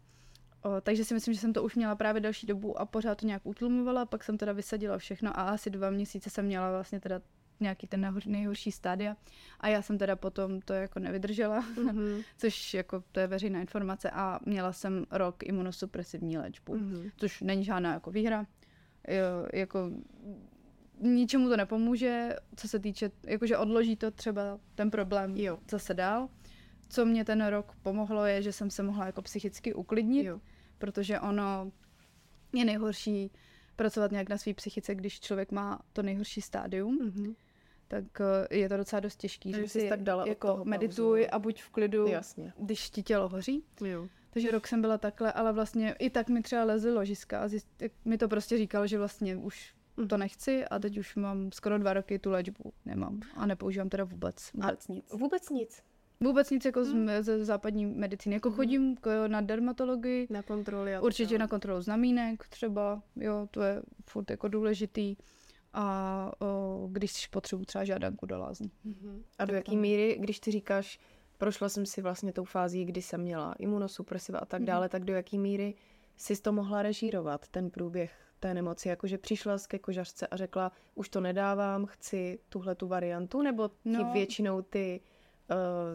o, 0.62 0.80
takže 0.80 1.04
si 1.04 1.14
myslím, 1.14 1.34
že 1.34 1.40
jsem 1.40 1.52
to 1.52 1.62
už 1.62 1.74
měla 1.74 1.94
právě 1.94 2.20
další 2.20 2.46
dobu 2.46 2.78
a 2.80 2.86
pořád 2.86 3.18
to 3.18 3.26
nějak 3.26 3.46
utlumovala, 3.46 4.06
pak 4.06 4.24
jsem 4.24 4.38
teda 4.38 4.52
vysadila 4.52 4.98
všechno 4.98 5.38
a 5.38 5.42
asi 5.42 5.70
dva 5.70 5.90
měsíce 5.90 6.30
jsem 6.30 6.44
měla 6.44 6.70
vlastně 6.70 7.00
teda 7.00 7.20
nějaký 7.60 7.86
ten 7.86 8.00
nejhor, 8.00 8.22
nejhorší 8.26 8.72
stádia 8.72 9.16
a 9.60 9.68
já 9.68 9.82
jsem 9.82 9.98
teda 9.98 10.16
potom 10.16 10.60
to 10.60 10.72
jako 10.72 10.98
nevydržela, 10.98 11.62
mm-hmm. 11.62 12.24
což 12.36 12.74
jako 12.74 13.04
to 13.12 13.20
je 13.20 13.26
veřejná 13.26 13.60
informace 13.60 14.10
a 14.10 14.40
měla 14.46 14.72
jsem 14.72 15.06
rok 15.10 15.42
imunosupresivní 15.42 16.38
léčbu, 16.38 16.74
mm-hmm. 16.74 17.10
což 17.16 17.40
není 17.40 17.64
žádná 17.64 17.92
jako 17.92 18.10
výhra, 18.10 18.46
jo, 19.08 19.46
jako 19.52 19.90
ničemu 21.00 21.48
to 21.48 21.56
nepomůže, 21.56 22.36
co 22.56 22.68
se 22.68 22.78
týče, 22.78 23.10
jakože 23.26 23.58
odloží 23.58 23.96
to 23.96 24.10
třeba 24.10 24.60
ten 24.74 24.90
problém 24.90 25.36
jo. 25.36 25.58
zase 25.70 25.94
dál. 25.94 26.28
Co 26.88 27.04
mě 27.04 27.24
ten 27.24 27.46
rok 27.46 27.72
pomohlo 27.82 28.24
je, 28.26 28.42
že 28.42 28.52
jsem 28.52 28.70
se 28.70 28.82
mohla 28.82 29.06
jako 29.06 29.22
psychicky 29.22 29.74
uklidnit, 29.74 30.26
jo. 30.26 30.40
protože 30.78 31.20
ono 31.20 31.72
je 32.54 32.64
nejhorší 32.64 33.30
pracovat 33.76 34.10
nějak 34.10 34.28
na 34.28 34.38
své 34.38 34.54
psychice, 34.54 34.94
když 34.94 35.20
člověk 35.20 35.52
má 35.52 35.80
to 35.92 36.02
nejhorší 36.02 36.40
stádium. 36.40 36.98
Mm-hmm. 36.98 37.34
Tak 37.88 38.04
eh, 38.50 38.56
je 38.56 38.68
to 38.68 38.76
docela 38.76 39.00
dost 39.00 39.16
těžký, 39.16 39.52
že 39.52 39.68
si 39.68 39.88
tak 39.88 40.02
dala 40.02 40.26
jako 40.26 40.60
medituj 40.64 41.28
a 41.32 41.38
buď 41.38 41.62
v 41.62 41.70
klidu, 41.70 42.06
Jasně. 42.06 42.52
když 42.58 42.90
ti 42.90 43.02
tělo 43.02 43.28
hoří. 43.28 43.64
Jo. 43.84 44.08
Takže 44.30 44.50
rok 44.50 44.66
jsem 44.66 44.80
byla 44.80 44.98
takhle, 44.98 45.32
ale 45.32 45.52
vlastně 45.52 45.94
i 45.98 46.10
tak 46.10 46.28
mi 46.28 46.42
třeba 46.42 46.64
lezly 46.64 46.92
ložiska 46.92 47.40
a 47.40 47.48
zjist, 47.48 47.68
mi 48.04 48.18
to 48.18 48.28
prostě 48.28 48.58
říkalo, 48.58 48.86
že 48.86 48.98
vlastně 48.98 49.36
už 49.36 49.74
mm. 49.96 50.08
to 50.08 50.16
nechci 50.16 50.64
a 50.64 50.78
teď 50.78 50.98
už 50.98 51.16
mám 51.16 51.52
skoro 51.52 51.78
dva 51.78 51.92
roky 51.92 52.18
tu 52.18 52.30
léčbu 52.30 52.72
nemám 52.84 53.20
a 53.36 53.46
nepoužívám 53.46 53.88
teda 53.88 54.04
vůbec, 54.04 54.50
vůbec 54.54 54.88
a 54.88 54.92
nic. 54.92 55.12
Vůbec 55.12 55.50
nic? 55.50 55.82
Vůbec 56.22 56.50
nic 56.50 56.64
jako 56.64 56.84
hmm. 56.84 57.08
z, 57.08 57.22
ze 57.22 57.44
západní 57.44 57.86
medicíny. 57.86 58.34
Jako 58.34 58.48
hmm. 58.48 58.56
chodím 58.56 58.96
k, 58.96 59.28
na 59.28 59.40
dermatologii. 59.40 60.26
Na 60.30 60.42
kontroly. 60.42 61.00
Určitě 61.00 61.38
na 61.38 61.48
kontrolu 61.48 61.80
znamínek 61.82 62.46
třeba, 62.48 63.02
jo, 63.16 63.48
to 63.50 63.62
je 63.62 63.82
furt 64.10 64.30
jako 64.30 64.48
důležitý. 64.48 65.16
A 65.72 66.32
o, 66.40 66.88
když 66.92 67.26
potřebuji 67.26 67.64
třeba 67.64 67.84
žádanku 67.84 68.26
do 68.26 68.38
lázní. 68.38 68.70
Hmm. 68.84 69.22
A 69.38 69.44
do 69.44 69.54
jaký 69.54 69.76
míry, 69.76 70.16
když 70.20 70.40
ty 70.40 70.50
říkáš, 70.50 71.00
prošla 71.38 71.68
jsem 71.68 71.86
si 71.86 72.02
vlastně 72.02 72.32
tou 72.32 72.44
fází, 72.44 72.84
kdy 72.84 73.02
jsem 73.02 73.20
měla 73.20 73.54
imunosupresiva 73.58 74.38
a 74.38 74.44
tak 74.44 74.60
hmm. 74.60 74.66
dále, 74.66 74.88
tak 74.88 75.04
do 75.04 75.14
jaký 75.14 75.38
míry 75.38 75.74
jsi 76.16 76.42
to 76.42 76.52
mohla 76.52 76.82
režírovat, 76.82 77.48
ten 77.48 77.70
průběh 77.70 78.12
té 78.42 78.54
nemoci, 78.54 78.88
jakože 78.88 79.18
přišla 79.18 79.56
ke 79.68 79.78
kožařce 79.78 80.26
a 80.26 80.36
řekla, 80.36 80.72
už 80.94 81.08
to 81.08 81.20
nedávám, 81.20 81.86
chci 81.86 82.38
tuhle 82.48 82.74
tu 82.74 82.86
variantu, 82.86 83.42
nebo 83.42 83.68
ti 83.68 83.74
no. 83.84 84.12
většinou 84.12 84.62
ty 84.62 85.00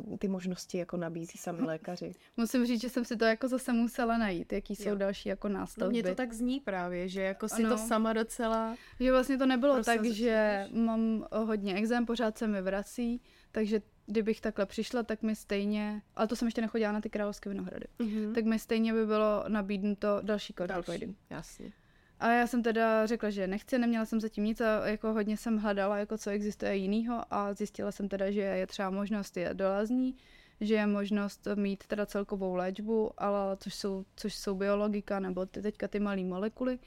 uh, 0.10 0.18
ty 0.18 0.28
možnosti 0.28 0.78
jako 0.78 0.98
nabízí 0.98 1.38
sami 1.38 1.62
lékaři. 1.66 2.12
Musím 2.38 2.66
říct, 2.66 2.82
že 2.82 2.90
jsem 2.90 3.06
si 3.06 3.18
to 3.18 3.26
jako 3.26 3.48
zase 3.48 3.74
musela 3.74 4.18
najít, 4.18 4.54
jaký 4.54 4.74
jo. 4.80 4.84
jsou 4.84 4.96
další 4.96 5.30
jako 5.30 5.48
nástavby. 5.48 5.94
Mně 5.94 6.04
to 6.04 6.16
tak 6.16 6.34
zní 6.34 6.60
právě, 6.60 7.10
že 7.10 7.22
jako 7.22 7.50
si 7.50 7.64
ano. 7.64 7.70
to 7.70 7.78
sama 7.78 8.14
docela... 8.14 8.76
Že 9.00 9.12
vlastně 9.12 9.38
to 9.38 9.46
nebylo 9.46 9.84
tak, 9.84 10.06
že 10.06 10.68
mám 10.72 11.26
hodně 11.32 11.76
exém, 11.76 12.06
pořád 12.06 12.38
se 12.38 12.48
mi 12.48 12.62
vrací, 12.62 13.22
takže 13.52 13.82
kdybych 14.06 14.42
takhle 14.42 14.66
přišla, 14.66 15.04
tak 15.04 15.22
mi 15.22 15.36
stejně, 15.36 16.02
ale 16.16 16.28
to 16.28 16.36
jsem 16.36 16.48
ještě 16.48 16.62
nechodila 16.62 16.92
na 16.92 17.02
ty 17.02 17.10
královské 17.10 17.50
vinohrady, 17.50 17.86
mm-hmm. 18.00 18.34
tak 18.34 18.46
mi 18.46 18.60
stejně 18.60 18.94
by 18.94 19.06
bylo 19.06 19.44
nabídnuto 19.48 20.20
další 20.22 20.54
kortikoidy. 20.54 21.16
Jasně. 21.30 21.72
A 22.20 22.32
já 22.32 22.48
jsem 22.48 22.64
teda 22.64 23.06
řekla, 23.06 23.30
že 23.30 23.48
nechci, 23.48 23.78
neměla 23.78 24.06
jsem 24.06 24.22
zatím 24.22 24.44
nic 24.44 24.62
a 24.62 24.88
jako 24.88 25.14
hodně 25.14 25.38
jsem 25.38 25.58
hledala, 25.58 25.98
jako 25.98 26.18
co 26.18 26.30
existuje 26.30 26.76
jinýho 26.76 27.22
a 27.32 27.54
zjistila 27.54 27.92
jsem 27.92 28.10
teda, 28.10 28.32
že 28.32 28.42
je 28.42 28.68
třeba 28.68 28.90
možnost 28.90 29.38
je 29.38 29.50
dolazní, 29.54 30.16
že 30.62 30.76
je 30.76 30.88
možnost 30.88 31.48
mít 31.56 31.88
teda 31.88 32.06
celkovou 32.06 32.56
léčbu, 32.56 33.12
ale 33.18 33.58
což 33.58 33.76
jsou, 33.76 34.06
což 34.16 34.36
jsou 34.36 34.56
biologika 34.56 35.20
nebo 35.20 35.46
ty, 35.46 35.62
teďka 35.62 35.88
ty 35.88 36.00
malé 36.00 36.24
molekuly, 36.24 36.80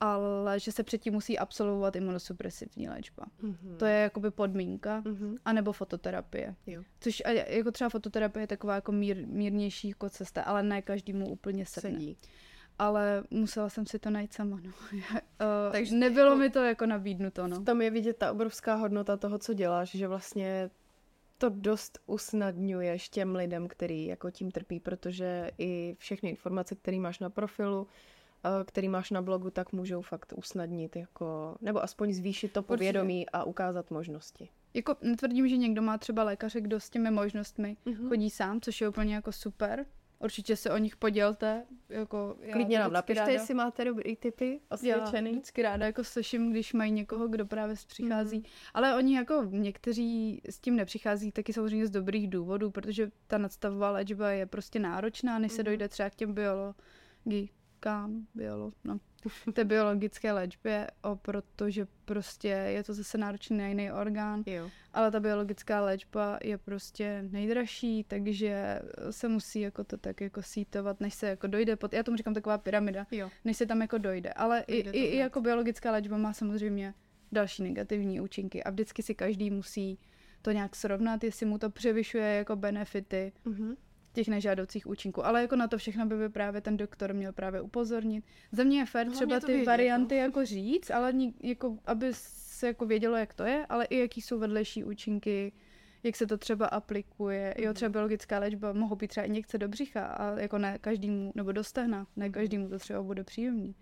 ale 0.00 0.60
že 0.60 0.72
se 0.72 0.82
předtím 0.82 1.12
musí 1.12 1.38
absolvovat 1.38 1.96
imunosupresivní 1.96 2.88
léčba. 2.88 3.24
Mm-hmm. 3.42 3.76
To 3.76 3.84
je 3.84 4.00
jakoby 4.00 4.30
podmínka, 4.30 5.02
mm-hmm. 5.02 5.38
anebo 5.44 5.72
fototerapie. 5.72 6.54
Jo. 6.66 6.82
Což 7.00 7.22
jako 7.46 7.70
třeba 7.70 7.90
fototerapie 7.90 8.42
je 8.42 8.46
taková 8.46 8.74
jako 8.74 8.92
mír, 8.92 9.26
mírnější 9.26 9.88
jako 9.88 10.10
cesta, 10.10 10.42
ale 10.42 10.62
ne 10.62 10.82
každému 10.82 11.28
úplně 11.28 11.66
sedne. 11.66 11.90
Sedí 11.90 12.16
ale 12.78 13.22
musela 13.30 13.68
jsem 13.68 13.86
si 13.86 13.98
to 13.98 14.10
najít 14.10 14.32
sama. 14.32 14.60
No. 14.62 14.70
uh, 14.92 15.72
Takže 15.72 15.94
nebylo 15.94 16.26
jako, 16.26 16.38
mi 16.38 16.50
to 16.50 16.64
jako 16.64 16.86
nabídnuto. 16.86 17.48
No. 17.48 17.62
Tam 17.62 17.82
je 17.82 17.90
vidět 17.90 18.16
ta 18.16 18.32
obrovská 18.32 18.74
hodnota 18.74 19.16
toho, 19.16 19.38
co 19.38 19.54
děláš, 19.54 19.90
že 19.90 20.08
vlastně 20.08 20.70
to 21.38 21.48
dost 21.48 21.98
usnadňuješ 22.06 23.08
těm 23.08 23.36
lidem, 23.36 23.68
který 23.68 24.06
jako 24.06 24.30
tím 24.30 24.50
trpí, 24.50 24.80
protože 24.80 25.50
i 25.58 25.96
všechny 25.98 26.30
informace, 26.30 26.74
které 26.74 26.98
máš 26.98 27.18
na 27.18 27.30
profilu, 27.30 27.86
eh, 28.44 28.64
který 28.64 28.88
máš 28.88 29.10
na 29.10 29.22
blogu, 29.22 29.50
tak 29.50 29.72
můžou 29.72 30.02
fakt 30.02 30.32
usnadnit, 30.36 30.96
jako, 30.96 31.56
nebo 31.60 31.82
aspoň 31.82 32.12
zvýšit 32.12 32.52
to 32.52 32.62
povědomí 32.62 33.30
a 33.30 33.44
ukázat 33.44 33.90
možnosti. 33.90 34.48
Jako 34.74 34.96
netvrdím, 35.02 35.48
že 35.48 35.56
někdo 35.56 35.82
má 35.82 35.98
třeba 35.98 36.22
lékaře, 36.22 36.60
kdo 36.60 36.80
s 36.80 36.90
těmi 36.90 37.10
možnostmi 37.10 37.76
mm-hmm. 37.86 38.08
chodí 38.08 38.30
sám, 38.30 38.60
což 38.60 38.80
je 38.80 38.88
úplně 38.88 39.14
jako 39.14 39.32
super, 39.32 39.86
Určitě 40.18 40.56
se 40.56 40.70
o 40.70 40.78
nich 40.78 40.96
podělte. 40.96 41.64
Jako 41.88 42.36
Klidně 42.52 42.78
nám 42.78 42.92
napište, 42.92 43.20
ráda, 43.20 43.32
jestli 43.32 43.54
máte 43.54 43.84
dobrý 43.84 44.16
typy 44.16 44.60
osvědčený. 44.68 45.30
Já 45.30 45.32
vždycky 45.32 45.62
ráda 45.62 45.86
jako 45.86 46.04
slyším, 46.04 46.50
když 46.50 46.72
mají 46.72 46.92
někoho, 46.92 47.28
kdo 47.28 47.46
právě 47.46 47.76
přichází. 47.86 48.38
Mm. 48.38 48.44
Ale 48.74 48.96
oni 48.96 49.16
jako 49.16 49.44
někteří 49.50 50.40
s 50.50 50.60
tím 50.60 50.76
nepřichází 50.76 51.32
taky 51.32 51.52
samozřejmě 51.52 51.86
z 51.86 51.90
dobrých 51.90 52.30
důvodů, 52.30 52.70
protože 52.70 53.10
ta 53.26 53.38
nadstavová 53.38 53.90
léčba 53.90 54.30
je 54.30 54.46
prostě 54.46 54.78
náročná, 54.78 55.38
než 55.38 55.52
se 55.52 55.62
mm. 55.62 55.66
dojde 55.66 55.88
třeba 55.88 56.10
k 56.10 56.14
těm 56.14 56.34
biologikám, 56.34 58.26
biolo, 58.34 58.72
no, 58.84 58.98
té 59.52 59.64
biologické 59.64 60.32
léčbě, 60.32 60.86
o, 61.02 61.16
protože 61.16 61.86
prostě 62.04 62.48
je 62.48 62.84
to 62.84 62.94
zase 62.94 63.18
náročný 63.18 63.58
na 63.58 63.66
jiný 63.66 63.92
orgán, 63.92 64.42
jo. 64.46 64.70
ale 64.92 65.10
ta 65.10 65.20
biologická 65.20 65.80
léčba 65.80 66.38
je 66.42 66.58
prostě 66.58 67.24
nejdražší, 67.30 68.04
takže 68.08 68.80
se 69.10 69.28
musí 69.28 69.60
jako 69.60 69.84
to 69.84 69.96
tak 69.96 70.20
jako 70.20 70.42
sítovat, 70.42 71.00
než 71.00 71.14
se 71.14 71.26
jako 71.26 71.46
dojde, 71.46 71.76
pod, 71.76 71.92
já 71.92 72.02
tomu 72.02 72.16
říkám 72.16 72.34
taková 72.34 72.58
pyramida, 72.58 73.06
jo. 73.10 73.30
než 73.44 73.56
se 73.56 73.66
tam 73.66 73.80
jako 73.80 73.98
dojde, 73.98 74.32
ale 74.32 74.64
i, 74.66 74.76
i, 74.76 75.04
i 75.04 75.16
jako 75.16 75.40
biologická 75.40 75.92
léčba 75.92 76.16
má 76.16 76.32
samozřejmě 76.32 76.94
další 77.32 77.62
negativní 77.62 78.20
účinky 78.20 78.64
a 78.64 78.70
vždycky 78.70 79.02
si 79.02 79.14
každý 79.14 79.50
musí 79.50 79.98
to 80.42 80.50
nějak 80.50 80.76
srovnat, 80.76 81.24
jestli 81.24 81.46
mu 81.46 81.58
to 81.58 81.70
převyšuje 81.70 82.24
jako 82.24 82.56
benefity. 82.56 83.32
Mm-hmm 83.46 83.76
těch 84.12 84.28
nežádoucích 84.28 84.86
účinků. 84.86 85.26
Ale 85.26 85.42
jako 85.42 85.56
na 85.56 85.68
to 85.68 85.78
všechno 85.78 86.06
by, 86.06 86.16
by 86.16 86.28
právě 86.28 86.60
ten 86.60 86.76
doktor 86.76 87.14
měl 87.14 87.32
právě 87.32 87.60
upozornit. 87.60 88.24
Za 88.52 88.64
mě 88.64 88.78
je 88.78 88.86
fér 88.86 89.06
no, 89.06 89.12
třeba 89.12 89.40
ty 89.40 89.46
vědět, 89.46 89.66
varianty 89.66 90.14
no. 90.14 90.20
jako 90.20 90.44
říct, 90.44 90.90
ale 90.90 91.12
jako, 91.42 91.78
aby 91.84 92.10
se 92.12 92.66
jako 92.66 92.86
vědělo, 92.86 93.16
jak 93.16 93.34
to 93.34 93.44
je, 93.44 93.66
ale 93.68 93.84
i 93.84 93.98
jaký 93.98 94.20
jsou 94.20 94.38
vedlejší 94.38 94.84
účinky, 94.84 95.52
jak 96.02 96.16
se 96.16 96.26
to 96.26 96.38
třeba 96.38 96.66
aplikuje. 96.66 97.54
Jo, 97.58 97.74
třeba 97.74 97.88
biologická 97.88 98.38
léčba 98.38 98.72
mohou 98.72 98.96
být 98.96 99.08
třeba 99.08 99.26
injekce 99.26 99.58
do 99.58 99.68
břicha 99.68 100.06
a 100.06 100.38
jako 100.38 100.58
ne 100.58 100.78
každému, 100.78 101.32
nebo 101.34 101.52
do 101.52 101.64
stehna, 101.64 102.06
ne 102.16 102.26
mhm. 102.26 102.32
každému 102.32 102.68
to 102.68 102.78
třeba 102.78 103.02
bude 103.02 103.24
příjemný. 103.24 103.74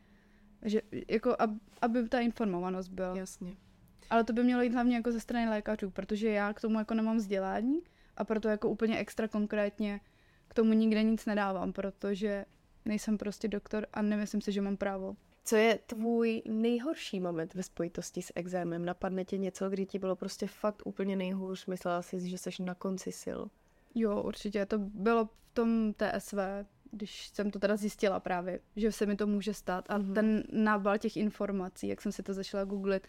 Že 0.65 0.83
jako, 1.09 1.37
aby 1.83 2.09
ta 2.09 2.21
informovanost 2.21 2.89
byla. 2.89 3.17
Jasně. 3.17 3.57
Ale 4.11 4.25
to 4.25 4.33
by 4.33 4.45
mělo 4.45 4.63
jít 4.63 4.73
hlavně 4.73 4.97
jako 4.97 5.13
ze 5.13 5.21
strany 5.21 5.49
lékařů, 5.49 5.91
protože 5.91 6.31
já 6.31 6.53
k 6.53 6.61
tomu 6.61 6.79
jako 6.79 6.95
nemám 6.95 7.17
vzdělání 7.17 7.81
a 8.17 8.25
proto 8.25 8.49
jako 8.49 8.69
úplně 8.69 8.99
extra 8.99 9.29
konkrétně 9.29 10.01
tomu 10.57 10.73
nikde 10.73 11.03
nic 11.03 11.27
nedávám, 11.27 11.73
protože 11.73 12.45
nejsem 12.85 13.19
prostě 13.19 13.49
doktor 13.49 13.87
a 13.93 14.03
nemyslím 14.03 14.41
si, 14.41 14.53
že 14.53 14.61
mám 14.61 14.77
právo. 14.77 15.17
Co 15.45 15.57
je 15.57 15.79
tvůj 15.87 16.43
nejhorší 16.49 17.21
moment 17.21 17.55
ve 17.55 17.63
spojitosti 17.63 18.23
s 18.23 18.33
exémem? 18.35 18.85
Napadne 18.85 19.25
tě 19.25 19.39
něco, 19.39 19.71
kdy 19.71 19.87
ti 19.87 19.99
bylo 19.99 20.17
prostě 20.17 20.47
fakt 20.47 20.83
úplně 20.87 21.17
nejhůř? 21.17 21.67
Myslela 21.67 22.03
jsi, 22.03 22.29
že 22.29 22.39
jsi 22.39 22.63
na 22.63 22.75
konci 22.75 23.13
sil? 23.23 23.41
Jo, 23.95 24.23
určitě. 24.23 24.67
To 24.67 24.79
bylo 24.79 25.25
v 25.25 25.31
tom 25.55 25.95
TSV, 25.95 26.39
když 26.91 27.29
jsem 27.29 27.51
to 27.51 27.59
teda 27.59 27.77
zjistila 27.77 28.21
právě, 28.21 28.61
že 28.77 28.93
se 28.93 29.07
mi 29.07 29.17
to 29.17 29.27
může 29.27 29.55
stát. 29.55 29.85
A 29.89 29.99
mm-hmm. 29.99 30.15
ten 30.15 30.45
nábal 30.53 30.99
těch 30.99 31.17
informací, 31.17 31.89
jak 31.89 32.03
jsem 32.03 32.13
si 32.13 32.23
to 32.23 32.35
začala 32.35 32.65
googlit, 32.65 33.09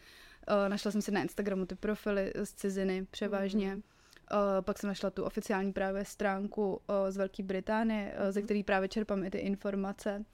uh, 0.50 0.70
našla 0.70 0.92
jsem 0.92 1.02
si 1.02 1.12
na 1.12 1.22
Instagramu 1.22 1.66
ty 1.66 1.76
profily 1.76 2.34
z 2.44 2.54
ciziny 2.54 3.08
převážně. 3.12 3.76
Mm-hmm 3.76 3.97
Uh, 4.34 4.62
pak 4.62 4.80
jsem 4.80 4.88
našla 4.88 5.10
tu 5.10 5.24
oficiální 5.24 5.74
právě 5.74 6.06
stránku 6.06 6.72
uh, 6.72 6.80
z 7.10 7.18
Velké 7.18 7.44
Británie, 7.44 8.14
uh, 8.20 8.32
ze 8.32 8.40
mhm. 8.40 8.46
který 8.46 8.64
právě 8.64 8.90
čerpám 8.90 9.24
i 9.24 9.30
ty 9.30 9.38
informace. 9.38 10.26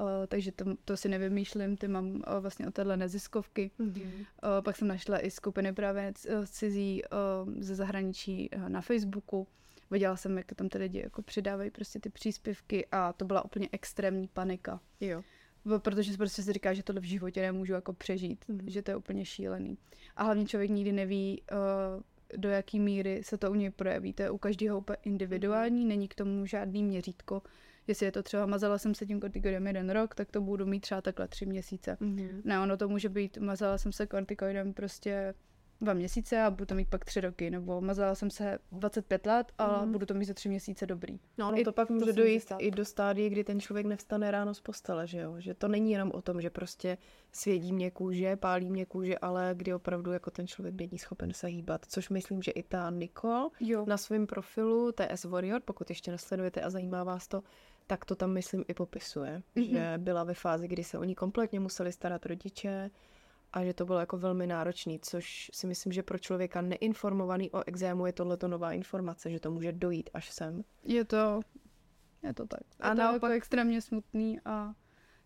Uh, 0.00 0.06
takže 0.28 0.52
to, 0.52 0.64
to 0.84 0.96
si 0.96 1.08
nevymýšlím, 1.08 1.76
ty 1.76 1.88
mám 1.88 2.06
uh, 2.06 2.22
vlastně 2.40 2.68
od 2.68 2.74
téhle 2.74 2.96
neziskovky. 2.96 3.70
Mm-hmm. 3.80 4.02
Uh, 4.18 4.26
pak 4.64 4.76
jsem 4.76 4.88
našla 4.88 5.24
i 5.26 5.30
skupiny 5.30 5.72
právě 5.72 6.12
cizí 6.46 7.02
uh, 7.46 7.54
ze 7.58 7.74
zahraničí 7.74 8.50
uh, 8.56 8.68
na 8.68 8.80
Facebooku. 8.80 9.46
Viděla 9.90 10.16
jsem, 10.16 10.36
jak 10.38 10.46
tam 10.54 10.68
ty 10.68 10.78
lidi 10.78 11.00
jako 11.00 11.22
přidávají 11.22 11.70
prostě 11.70 12.00
ty 12.00 12.10
příspěvky 12.10 12.86
a 12.92 13.12
to 13.12 13.24
byla 13.24 13.44
úplně 13.44 13.68
extrémní 13.72 14.28
panika. 14.28 14.80
Jo. 15.00 15.22
Protože 15.78 16.16
prostě 16.16 16.42
si 16.42 16.52
říká, 16.52 16.74
že 16.74 16.82
tohle 16.82 17.00
v 17.00 17.04
životě 17.04 17.42
nemůžu 17.42 17.72
jako 17.72 17.92
přežít, 17.92 18.44
mm-hmm. 18.48 18.70
že 18.70 18.82
to 18.82 18.90
je 18.90 18.96
úplně 18.96 19.24
šílený. 19.24 19.78
A 20.16 20.24
hlavně 20.24 20.46
člověk 20.46 20.70
nikdy 20.70 20.92
neví, 20.92 21.42
uh, 21.52 22.02
do 22.36 22.48
jaký 22.48 22.80
míry 22.80 23.22
se 23.24 23.38
to 23.38 23.50
u 23.50 23.54
něj 23.54 23.70
projeví. 23.70 24.12
To 24.12 24.22
je 24.22 24.30
u 24.30 24.38
každého 24.38 24.78
úplně 24.78 24.96
individuální, 25.04 25.84
není 25.84 26.08
k 26.08 26.14
tomu 26.14 26.46
žádný 26.46 26.84
měřítko. 26.84 27.42
Jestli 27.86 28.06
je 28.06 28.12
to 28.12 28.22
třeba 28.22 28.46
mazala 28.46 28.78
jsem 28.78 28.94
se 28.94 29.06
tím 29.06 29.20
kortikoidem 29.20 29.66
jeden 29.66 29.90
rok, 29.90 30.14
tak 30.14 30.30
to 30.30 30.40
budu 30.40 30.66
mít 30.66 30.80
třeba 30.80 31.00
takhle 31.00 31.28
tři 31.28 31.46
měsíce. 31.46 31.96
Mm-hmm. 32.00 32.42
Ne, 32.44 32.60
ono 32.60 32.76
to 32.76 32.88
může 32.88 33.08
být, 33.08 33.38
mazala 33.38 33.78
jsem 33.78 33.92
se 33.92 34.06
kortikoidem 34.06 34.74
prostě 34.74 35.34
dva 35.80 35.92
měsíce 35.92 36.42
a 36.42 36.50
budu 36.50 36.66
to 36.66 36.74
mít 36.74 36.88
pak 36.88 37.04
tři 37.04 37.20
roky, 37.20 37.50
nebo 37.50 37.80
mazala 37.80 38.14
jsem 38.14 38.30
se 38.30 38.58
25 38.72 39.26
let 39.26 39.52
a 39.58 39.84
mm. 39.84 39.92
budu 39.92 40.06
to 40.06 40.14
mít 40.14 40.24
za 40.24 40.34
tři 40.34 40.48
měsíce 40.48 40.86
dobrý. 40.86 41.20
No, 41.38 41.50
no 41.50 41.64
to 41.64 41.72
pak 41.72 41.90
může 41.90 42.04
to 42.06 42.12
dojít 42.12 42.52
i 42.58 42.70
do 42.70 42.84
stádie, 42.84 43.30
kdy 43.30 43.44
ten 43.44 43.60
člověk 43.60 43.86
nevstane 43.86 44.30
ráno 44.30 44.54
z 44.54 44.60
postele, 44.60 45.06
že 45.06 45.18
jo? 45.18 45.34
Že 45.38 45.54
to 45.54 45.68
není 45.68 45.92
jenom 45.92 46.10
o 46.14 46.22
tom, 46.22 46.40
že 46.40 46.50
prostě 46.50 46.98
svědí 47.32 47.72
mě 47.72 47.90
kůže, 47.90 48.36
pálí 48.36 48.70
mě 48.70 48.86
kůže, 48.86 49.18
ale 49.18 49.50
kdy 49.56 49.74
opravdu 49.74 50.12
jako 50.12 50.30
ten 50.30 50.46
člověk 50.46 50.74
není 50.74 50.98
schopen 50.98 51.32
se 51.32 51.46
hýbat, 51.46 51.86
což 51.88 52.08
myslím, 52.08 52.42
že 52.42 52.50
i 52.50 52.62
ta 52.62 52.90
Nicole 52.90 53.50
jo. 53.60 53.84
na 53.88 53.96
svém 53.96 54.26
profilu 54.26 54.92
TS 54.92 55.24
Warrior, 55.24 55.60
pokud 55.64 55.90
ještě 55.90 56.10
nesledujete 56.10 56.60
a 56.60 56.70
zajímá 56.70 57.04
vás 57.04 57.28
to, 57.28 57.42
tak 57.86 58.04
to 58.04 58.14
tam 58.14 58.30
myslím 58.30 58.64
i 58.68 58.74
popisuje, 58.74 59.42
mm-hmm. 59.56 59.70
že 59.70 59.94
byla 59.98 60.24
ve 60.24 60.34
fázi, 60.34 60.68
kdy 60.68 60.84
se 60.84 60.98
o 60.98 61.04
ní 61.04 61.14
kompletně 61.14 61.60
museli 61.60 61.92
starat 61.92 62.26
rodiče, 62.26 62.90
a 63.52 63.64
že 63.64 63.74
to 63.74 63.84
bylo 63.84 63.98
jako 63.98 64.18
velmi 64.18 64.46
náročný, 64.46 65.00
což 65.02 65.50
si 65.54 65.66
myslím, 65.66 65.92
že 65.92 66.02
pro 66.02 66.18
člověka 66.18 66.60
neinformovaný 66.60 67.50
o 67.50 67.62
exému 67.66 68.06
je 68.06 68.12
tohleto 68.12 68.48
nová 68.48 68.72
informace, 68.72 69.30
že 69.30 69.40
to 69.40 69.50
může 69.50 69.72
dojít 69.72 70.10
až 70.14 70.30
sem. 70.30 70.64
Je 70.84 71.04
to, 71.04 71.40
je 72.22 72.34
to 72.34 72.46
tak. 72.46 72.60
Je 72.60 72.76
a 72.80 72.90
to 72.90 72.94
naopak... 72.94 73.22
jako 73.22 73.26
extrémně 73.26 73.80
smutný 73.80 74.40
a 74.44 74.74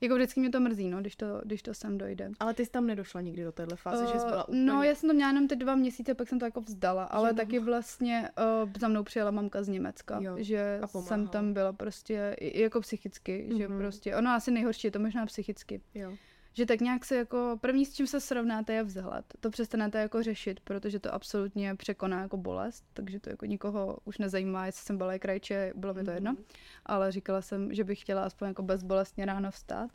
Jako 0.01 0.15
vždycky 0.15 0.41
mě 0.41 0.51
to 0.51 0.61
mrzí, 0.61 0.91
no, 0.91 1.01
když 1.01 1.17
to, 1.17 1.41
když 1.45 1.63
to 1.63 1.75
sem 1.75 1.99
dojde. 1.99 2.31
Ale 2.41 2.55
ty 2.55 2.65
jsi 2.65 2.71
tam 2.71 2.87
nedošla 2.87 3.21
nikdy 3.21 3.45
do 3.45 3.53
téhle 3.53 3.77
fáze, 3.77 4.05
uh, 4.05 4.13
že 4.13 4.19
jsi 4.19 4.27
byla 4.27 4.49
úplně... 4.49 4.65
No, 4.65 4.83
já 4.83 4.95
jsem 4.95 5.09
to 5.09 5.15
měla 5.15 5.31
jenom 5.31 5.49
ty 5.49 5.57
dva 5.57 5.75
měsíce, 5.75 6.15
pak 6.15 6.29
jsem 6.29 6.39
to 6.39 6.45
jako 6.45 6.61
vzdala, 6.61 7.05
ale 7.05 7.29
jo. 7.29 7.35
taky 7.35 7.59
vlastně 7.59 8.31
uh, 8.65 8.71
za 8.81 8.89
mnou 8.89 9.03
přijela 9.03 9.31
mamka 9.31 9.63
z 9.63 9.69
Německa, 9.69 10.19
jo. 10.23 10.35
že 10.39 10.81
jsem 11.01 11.29
tam 11.29 11.53
byla 11.53 11.73
prostě 11.73 12.37
i, 12.39 12.63
jako 12.63 12.81
psychicky, 12.81 13.47
mm-hmm. 13.49 13.57
že 13.57 13.69
mhm. 13.69 13.79
prostě, 13.79 14.17
ono 14.17 14.31
asi 14.31 14.51
nejhorší 14.51 14.87
je 14.87 14.91
to 14.91 14.99
možná 14.99 15.27
psychicky. 15.27 15.81
Jo 15.95 16.13
že 16.55 16.67
tak 16.67 16.81
nějak 16.81 17.05
se 17.05 17.17
jako, 17.17 17.59
první 17.61 17.87
s 17.87 17.95
čím 17.95 18.07
se 18.07 18.21
srovnáte 18.21 18.73
je 18.73 18.83
vzhled. 18.83 19.25
To 19.41 19.51
přestanete 19.51 19.99
jako 19.99 20.23
řešit, 20.23 20.61
protože 20.61 20.99
to 20.99 21.15
absolutně 21.15 21.75
překoná 21.75 22.21
jako 22.21 22.37
bolest, 22.37 22.85
takže 22.93 23.21
to 23.21 23.31
jako 23.31 23.47
nikoho 23.47 23.99
už 24.05 24.19
nezajímá, 24.19 24.67
jestli 24.67 24.87
jsem 24.87 24.99
byla 24.99 25.19
krajče, 25.19 25.73
bylo 25.77 25.95
mi 25.95 26.05
to 26.05 26.11
jedno, 26.11 26.33
mm-hmm. 26.33 26.45
ale 26.87 27.13
říkala 27.13 27.43
jsem, 27.43 27.75
že 27.75 27.85
bych 27.85 28.01
chtěla 28.01 28.25
aspoň 28.25 28.49
jako 28.49 28.63
bezbolestně 28.63 29.27
ráno 29.27 29.51
vstát. 29.51 29.91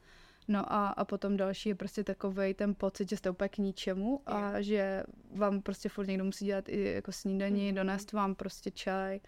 No 0.47 0.73
a, 0.73 0.87
a 0.87 1.05
potom 1.05 1.37
další 1.37 1.69
je 1.69 1.75
prostě 1.75 2.03
takový 2.03 2.53
ten 2.53 2.75
pocit, 2.75 3.09
že 3.09 3.17
jste 3.17 3.29
úplně 3.29 3.49
k 3.49 3.57
ničemu 3.57 4.21
a 4.25 4.57
je. 4.57 4.63
že 4.63 5.03
vám 5.31 5.61
prostě 5.61 5.89
furt 5.89 6.07
někdo 6.07 6.23
musí 6.23 6.45
dělat 6.45 6.69
i 6.69 6.93
jako 6.93 7.11
snídaní, 7.11 7.71
mm-hmm. 7.71 7.75
donést 7.75 8.11
vám 8.11 8.35
prostě 8.35 8.71
čaj, 8.71 9.19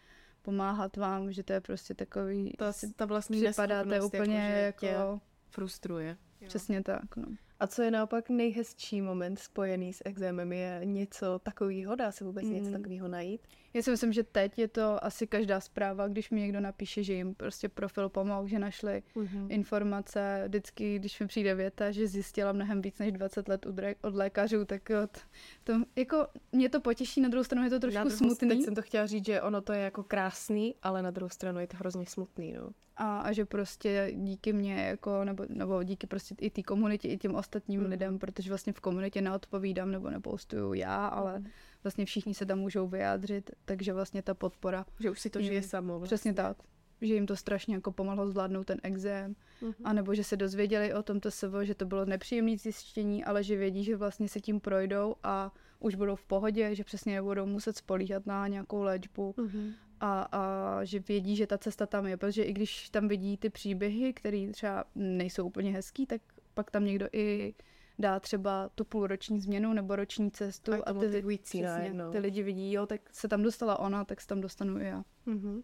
pomáhat 0.42 0.98
vám, 0.98 1.32
že 1.32 1.44
to 1.44 1.54
je 1.54 1.62
prostě 1.62 1.94
takový... 1.94 2.54
Ta, 2.58 2.74
ta 2.96 3.06
vlastní 3.06 3.44
připadáte 3.44 4.02
úplně 4.02 4.38
jako... 4.66 4.86
jako 4.86 5.22
frustruje. 5.50 6.18
Jo. 6.42 6.48
Přesně 6.48 6.84
tak, 6.84 7.16
no. 7.16 7.26
A 7.60 7.68
co 7.68 7.82
je 7.82 7.92
naopak 7.92 8.30
nejhezčí 8.30 9.02
moment 9.02 9.40
spojený 9.40 9.94
s 9.94 10.02
exémem? 10.06 10.54
Je 10.54 10.82
něco 10.84 11.40
takového? 11.40 11.96
Dá 11.96 12.12
se 12.12 12.24
vůbec 12.24 12.46
mm. 12.46 12.54
něco 12.54 12.72
takového 12.72 13.08
najít? 13.08 13.48
Já 13.74 13.82
si 13.82 13.92
myslím, 13.92 14.14
že 14.14 14.24
teď 14.24 14.60
je 14.60 14.68
to 14.68 15.06
asi 15.06 15.28
každá 15.28 15.60
zpráva, 15.60 16.08
když 16.08 16.30
mi 16.30 16.40
někdo 16.40 16.60
napíše, 16.60 17.04
že 17.04 17.14
jim 17.14 17.36
prostě 17.36 17.70
profil 17.70 18.10
pomohl, 18.10 18.48
že 18.48 18.60
našli 18.60 19.04
mm-hmm. 19.16 19.48
informace. 19.50 20.44
Vždycky, 20.48 21.00
když 21.00 21.20
mi 21.20 21.28
přijde 21.28 21.56
věta, 21.56 21.92
že 21.92 22.08
zjistila 22.08 22.52
mnohem 22.52 22.82
víc 22.82 23.00
než 23.00 23.12
20 23.12 23.48
let 23.48 23.66
od 24.02 24.16
lékařů, 24.16 24.66
tak 24.66 24.82
to, 24.88 25.22
to 25.64 25.74
jako 25.96 26.28
mě 26.52 26.70
to 26.70 26.82
potěší, 26.82 27.22
na 27.22 27.30
druhou 27.30 27.44
stranu 27.44 27.64
je 27.64 27.70
to 27.70 27.80
trošku 27.80 28.04
na 28.04 28.10
smutný. 28.10 28.50
Teď 28.50 28.62
jsem 28.62 28.76
to 28.76 28.82
chtěla 28.82 29.06
říct, 29.06 29.26
že 29.26 29.42
ono 29.42 29.62
to 29.62 29.74
je 29.74 29.82
jako 29.82 30.04
krásný, 30.04 30.76
ale 30.84 31.02
na 31.02 31.12
druhou 31.12 31.30
stranu 31.30 31.60
je 31.60 31.68
to 31.68 31.78
hrozně 31.78 32.06
smutný, 32.06 32.54
no 32.54 32.70
a, 33.02 33.20
a 33.20 33.32
že 33.32 33.46
prostě 33.46 34.12
díky 34.16 34.54
mně, 34.54 34.74
jako, 34.74 35.24
nebo, 35.24 35.46
nebo 35.50 35.84
díky 35.84 36.08
prostě 36.08 36.36
i 36.42 36.50
té 36.50 36.64
komunitě, 36.64 37.08
i 37.08 37.18
těm 37.18 37.36
ostatním 37.36 37.82
mm. 37.82 37.90
lidem, 37.90 38.20
protože 38.20 38.50
vlastně 38.50 38.74
v 38.74 38.80
komunitě 38.80 39.22
neodpovídám 39.22 39.92
nebo 39.92 40.10
nepoustuju 40.10 40.74
já, 40.74 41.08
ale 41.08 41.40
mm. 41.40 41.48
Vlastně 41.84 42.06
všichni 42.06 42.34
se 42.34 42.46
tam 42.46 42.60
můžou 42.60 42.88
vyjádřit, 42.88 43.52
takže 43.66 43.94
vlastně 43.94 44.22
ta 44.22 44.34
podpora. 44.34 44.86
Že 45.00 45.12
už 45.12 45.20
si 45.20 45.30
to 45.30 45.42
žije 45.42 45.62
samo. 45.62 46.00
Vlastně. 46.00 46.16
Přesně 46.16 46.34
tak 46.34 46.58
že 47.04 47.14
jim 47.14 47.26
to 47.26 47.36
strašně 47.36 47.76
jako 47.76 47.92
pomohlo 47.92 48.28
zvládnout 48.28 48.64
ten 48.64 48.78
exém, 48.84 49.36
mm-hmm. 49.62 49.74
anebo 49.84 50.16
že 50.16 50.24
se 50.24 50.38
dozvěděli 50.38 50.94
o 50.94 51.04
tomto 51.04 51.32
SVO, 51.32 51.66
že 51.66 51.76
to 51.76 51.86
bylo 51.86 52.06
nepříjemné 52.06 52.58
zjištění, 52.58 53.24
ale 53.24 53.44
že 53.44 53.58
vědí, 53.58 53.84
že 53.84 53.96
vlastně 53.96 54.30
se 54.30 54.40
tím 54.40 54.60
projdou 54.60 55.16
a 55.24 55.54
už 55.80 55.96
budou 55.96 56.16
v 56.16 56.26
pohodě, 56.26 56.76
že 56.76 56.84
přesně 56.84 57.16
nebudou 57.16 57.46
muset 57.46 57.78
spolíhat 57.78 58.26
na 58.26 58.48
nějakou 58.48 58.84
léčbu 58.84 59.36
mm-hmm 59.38 59.74
a, 60.02 60.22
a 60.32 60.84
že 60.84 61.00
vědí, 61.00 61.36
že 61.36 61.48
ta 61.48 61.58
cesta 61.58 61.86
tam 61.86 62.08
je, 62.08 62.18
protože 62.18 62.44
i 62.44 62.54
když 62.54 62.90
tam 62.90 63.08
vidí 63.08 63.38
ty 63.38 63.50
příběhy, 63.50 64.14
které 64.14 64.48
třeba 64.52 64.84
nejsou 64.96 65.46
úplně 65.46 65.72
hezký, 65.72 66.06
tak 66.06 66.22
pak 66.54 66.72
tam 66.72 66.86
někdo 66.86 67.08
i 67.14 67.54
dá 68.02 68.20
třeba 68.20 68.70
tu 68.76 68.86
půlroční 68.86 69.42
změnu 69.42 69.74
nebo 69.74 69.96
roční 69.96 70.32
cestu 70.32 70.74
a, 70.74 70.78
a 70.86 70.94
ty, 70.94 71.24
přesně, 71.38 71.94
ty 72.12 72.20
lidi 72.20 72.44
vidí, 72.44 72.74
jo, 72.74 72.86
tak 72.86 73.02
se 73.12 73.28
tam 73.28 73.44
dostala 73.44 73.80
ona, 73.80 74.06
tak 74.06 74.22
se 74.22 74.28
tam 74.28 74.42
dostanu 74.42 74.80
i 74.80 74.86
já. 74.86 75.04
Mm-hmm. 75.28 75.64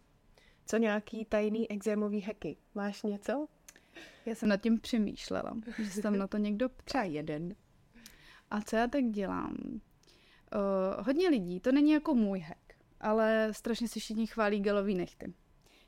Co 0.65 0.77
nějaký 0.77 1.25
tajný 1.25 1.71
exémový 1.71 2.21
hacky? 2.21 2.57
Máš 2.75 3.03
něco? 3.03 3.47
Já 4.25 4.35
jsem 4.35 4.49
nad 4.49 4.61
tím 4.61 4.79
přemýšlela, 4.79 5.57
že 5.77 5.89
se 5.89 6.01
tam 6.01 6.17
na 6.17 6.27
to 6.27 6.37
někdo 6.37 6.69
Třeba 6.83 7.03
jeden. 7.03 7.55
A 8.51 8.61
co 8.61 8.75
já 8.75 8.87
tak 8.87 9.03
dělám? 9.03 9.57
Uh, 9.69 11.05
hodně 11.05 11.29
lidí, 11.29 11.59
to 11.59 11.71
není 11.71 11.91
jako 11.91 12.15
můj 12.15 12.39
hack, 12.39 12.73
ale 12.99 13.49
strašně 13.51 13.87
si 13.87 13.99
všichni 13.99 14.27
chválí 14.27 14.59
gelový 14.59 14.95
nechty. 14.95 15.33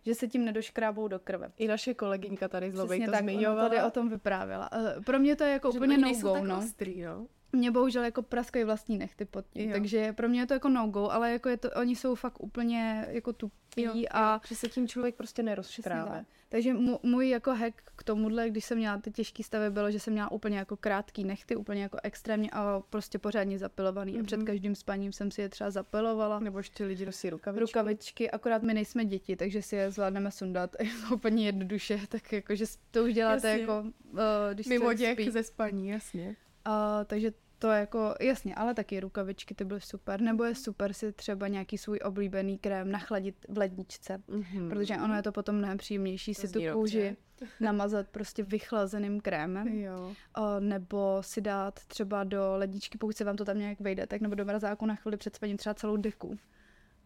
Že 0.06 0.16
se 0.16 0.28
tím 0.28 0.46
nedoškrábou 0.46 1.08
do 1.08 1.20
krve. 1.20 1.52
I 1.58 1.68
naše 1.68 1.94
kolegynka 1.94 2.48
tady 2.48 2.72
z 2.72 2.76
Lovej 2.76 3.06
to 3.06 3.12
tak, 3.12 3.22
zmiňovala. 3.22 3.70
tady 3.70 3.84
o 3.84 3.92
tom 3.92 4.10
vyprávěla. 4.10 4.70
Eh, 4.74 5.02
pro 5.06 5.20
mě 5.20 5.36
to 5.36 5.44
je 5.44 5.52
jako 5.52 5.72
že 5.72 5.80
úplně 5.80 5.98
no-go, 5.98 6.44
no. 6.44 6.58
Ostrý, 6.58 7.02
no. 7.02 7.28
Mě 7.52 7.72
bohužel 7.72 8.04
jako 8.04 8.22
praskají 8.22 8.66
vlastní 8.66 8.98
nechty 8.98 9.26
pod 9.26 9.46
tím, 9.50 9.70
jo. 9.70 9.74
takže 9.74 10.14
pro 10.14 10.30
mě 10.30 10.40
je 10.40 10.46
to 10.46 10.54
jako 10.54 10.70
no-go, 10.70 11.10
ale 11.10 11.32
jako 11.32 11.50
je 11.50 11.58
to, 11.58 11.70
oni 11.72 11.96
jsou 11.96 12.16
fakt 12.16 12.44
úplně 12.44 13.06
jako 13.10 13.34
tupí 13.34 13.82
jo, 13.84 13.94
a... 14.12 14.34
Jo, 14.34 14.40
že 14.48 14.56
se 14.56 14.68
tím 14.68 14.88
člověk 14.88 15.16
prostě 15.16 15.44
nerozškráve. 15.44 16.26
Takže 16.50 16.74
můj 17.04 17.30
jako 17.30 17.56
hack 17.56 17.82
k 17.96 18.04
tomuhle, 18.04 18.50
když 18.50 18.66
jsem 18.66 18.78
měla 18.78 18.98
ty 18.98 19.12
těžké 19.12 19.44
stavy, 19.44 19.70
bylo, 19.70 19.92
že 19.92 20.00
jsem 20.00 20.14
měla 20.14 20.32
úplně 20.32 20.58
jako 20.58 20.78
krátký 20.78 21.24
nechty, 21.24 21.56
úplně 21.56 21.84
jako 21.84 21.98
extrémně 22.04 22.50
a 22.52 22.82
prostě 22.90 23.20
pořádně 23.20 23.60
zapilovaný. 23.60 24.14
Mm-hmm. 24.14 24.22
A 24.22 24.24
před 24.24 24.38
mhm. 24.38 24.46
každým 24.46 24.76
spaním 24.76 25.14
jsem 25.14 25.32
si 25.32 25.42
je 25.42 25.50
třeba 25.50 25.72
zapilovala. 25.72 26.40
Nebo 26.40 26.58
ještě 26.58 26.86
lidi 26.86 27.06
nosí 27.06 27.30
rukavičky. 27.30 27.62
Rukavičky, 27.62 28.32
akorát 28.32 28.64
my 28.64 28.74
nejsme 28.74 29.06
děti, 29.06 29.36
takže 29.36 29.62
si 29.62 29.76
je 29.76 29.92
zvládneme 29.92 30.32
sundat 30.32 30.76
úplně 31.14 31.46
jednoduše, 31.46 32.00
tak 32.10 32.34
jako, 32.34 32.56
že 32.56 32.66
to 32.92 33.04
už 33.04 33.14
děláte 33.14 33.48
jasně. 33.48 33.62
jako, 33.62 33.84
uh, 34.12 34.20
když 34.54 34.68
Mimo 34.68 34.94
děk 34.94 35.30
ze 35.30 35.44
spaní, 35.44 35.88
jasně. 35.88 36.36
Uh, 36.68 36.74
takže 37.06 37.32
to 37.60 37.68
jako, 37.68 38.16
jasně, 38.22 38.56
ale 38.56 38.74
taky 38.74 39.00
rukavičky, 39.00 39.56
ty 39.56 39.64
byly 39.64 39.82
super. 39.82 40.22
Nebo 40.22 40.44
je 40.44 40.56
super 40.56 40.94
si 40.94 41.12
třeba 41.12 41.48
nějaký 41.48 41.78
svůj 41.78 42.00
oblíbený 42.04 42.58
krém 42.58 42.92
nachladit 42.92 43.36
v 43.50 43.58
ledničce, 43.58 44.22
mm-hmm. 44.30 44.70
protože 44.70 44.96
ono 44.96 45.16
je 45.16 45.24
to 45.24 45.32
potom 45.32 45.56
mnohem 45.56 45.78
příjemnější 45.78 46.34
to 46.34 46.42
si 46.42 46.48
tu 46.48 46.60
kůži 46.74 47.18
namazat 47.60 48.08
prostě 48.08 48.44
vychlazeným 48.44 49.22
krémem. 49.22 49.68
Jo. 49.68 50.16
O, 50.38 50.60
nebo 50.60 51.18
si 51.22 51.42
dát 51.42 51.80
třeba 51.88 52.24
do 52.24 52.54
ledničky, 52.56 52.98
pokud 52.98 53.18
se 53.18 53.24
vám 53.24 53.36
to 53.36 53.46
tam 53.46 53.58
nějak 53.58 53.80
vejde, 53.80 54.08
tak 54.08 54.22
nebo 54.22 54.36
do 54.36 54.46
mrazáku 54.46 54.86
na 54.86 54.96
chvíli 54.96 55.18
před 55.18 55.36
spaním 55.36 55.58
třeba 55.58 55.74
celou 55.74 55.98
deku. 55.98 56.38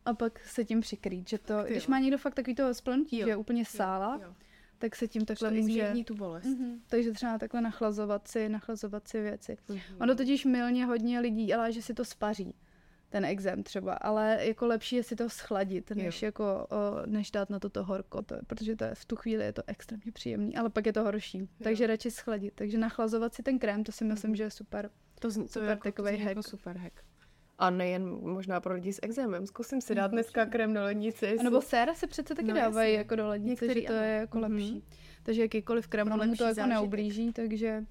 A 0.06 0.13
pak 0.13 0.39
se 0.39 0.66
tím 0.66 0.82
přikrýt, 0.82 1.30
že 1.30 1.38
to, 1.38 1.63
když 1.63 1.88
má 1.88 2.00
někdo 2.00 2.18
fakt 2.18 2.34
takový 2.34 2.56
to 2.56 2.74
splnutí, 2.74 3.18
že 3.18 3.30
je 3.30 3.36
úplně 3.36 3.66
sála, 3.66 4.16
jo, 4.16 4.28
jo 4.28 4.34
tak 4.84 4.96
se 4.96 5.08
tím 5.08 5.26
takhle 5.26 5.52
může... 5.52 5.93
tu 6.06 6.15
bolest. 6.15 6.46
Mm-hmm. 6.46 6.80
Takže 6.88 7.12
třeba 7.12 7.38
takhle 7.38 7.62
nachlazovat 7.62 8.28
si, 8.28 8.50
nachlazovat 8.50 9.08
si 9.08 9.22
věci. 9.22 9.58
Mm-hmm. 9.69 10.02
Ono 10.02 10.15
totiž 10.15 10.46
milně 10.46 10.86
hodně 10.86 11.19
lidí, 11.19 11.54
ale 11.54 11.72
že 11.72 11.82
si 11.82 11.93
to 11.93 12.06
spaří 12.06 12.56
ten 13.10 13.26
exém 13.26 13.63
třeba, 13.63 13.93
ale 13.93 14.38
jako 14.41 14.65
lepší 14.67 14.96
je 14.96 15.04
si 15.04 15.15
to 15.15 15.30
schladit, 15.30 15.91
než, 15.91 16.22
jako, 16.22 16.67
o, 16.69 17.06
než 17.06 17.32
dát 17.32 17.50
na 17.50 17.60
to 17.60 17.69
to 17.69 17.84
horko, 17.84 18.22
to, 18.22 18.36
protože 18.48 18.76
to 18.76 18.84
je, 18.84 18.96
v 18.96 19.06
tu 19.06 19.15
chvíli 19.15 19.43
je 19.43 19.54
to 19.54 19.63
extrémně 19.67 20.12
příjemný, 20.12 20.56
ale 20.56 20.69
pak 20.69 20.86
je 20.86 20.93
to 20.93 21.04
horší, 21.04 21.39
jo. 21.39 21.46
takže 21.63 21.88
radši 21.88 22.12
schladit. 22.12 22.54
Takže 22.56 22.78
nachlazovat 22.78 23.34
si 23.34 23.43
ten 23.43 23.60
krém, 23.60 23.84
to 23.84 23.91
si 23.91 24.04
myslím, 24.04 24.32
mm. 24.32 24.36
že 24.36 24.43
je 24.43 24.52
super. 24.52 24.89
To, 25.19 25.28
to 25.28 25.32
super 25.32 25.63
jako, 25.69 25.84
takový 25.84 26.17
hack. 26.17 26.30
Jako 26.30 26.43
super 26.43 26.78
hack. 26.78 27.04
A 27.60 27.70
nejen 27.70 28.06
možná 28.22 28.62
pro 28.62 28.74
lidi 28.74 28.94
s 28.94 29.00
exémem. 29.04 29.48
Zkusím 29.48 29.82
si 29.82 29.96
dát 29.96 30.08
dneska 30.08 30.46
krem 30.46 30.74
do 30.74 30.84
lednice. 30.84 31.28
A 31.39 31.44
nebo 31.44 31.62
séra 31.62 31.94
se 31.94 32.08
přece 32.08 32.36
taky 32.36 32.48
no, 32.48 32.56
dávají 32.56 32.94
jako 32.94 33.16
do 33.16 33.28
lednice, 33.28 33.66
Některý, 33.66 33.82
že 33.82 33.88
to 33.88 33.94
ano. 33.94 34.04
je 34.04 34.12
jako 34.12 34.38
mm-hmm. 34.38 34.52
lepší. 34.52 34.84
Takže 35.24 35.42
jakýkoliv 35.42 35.88
krem, 35.88 36.10
mu 36.10 36.36
to 36.36 36.44
jako 36.44 36.66
neublíží, 36.66 37.34
takže 37.34 37.86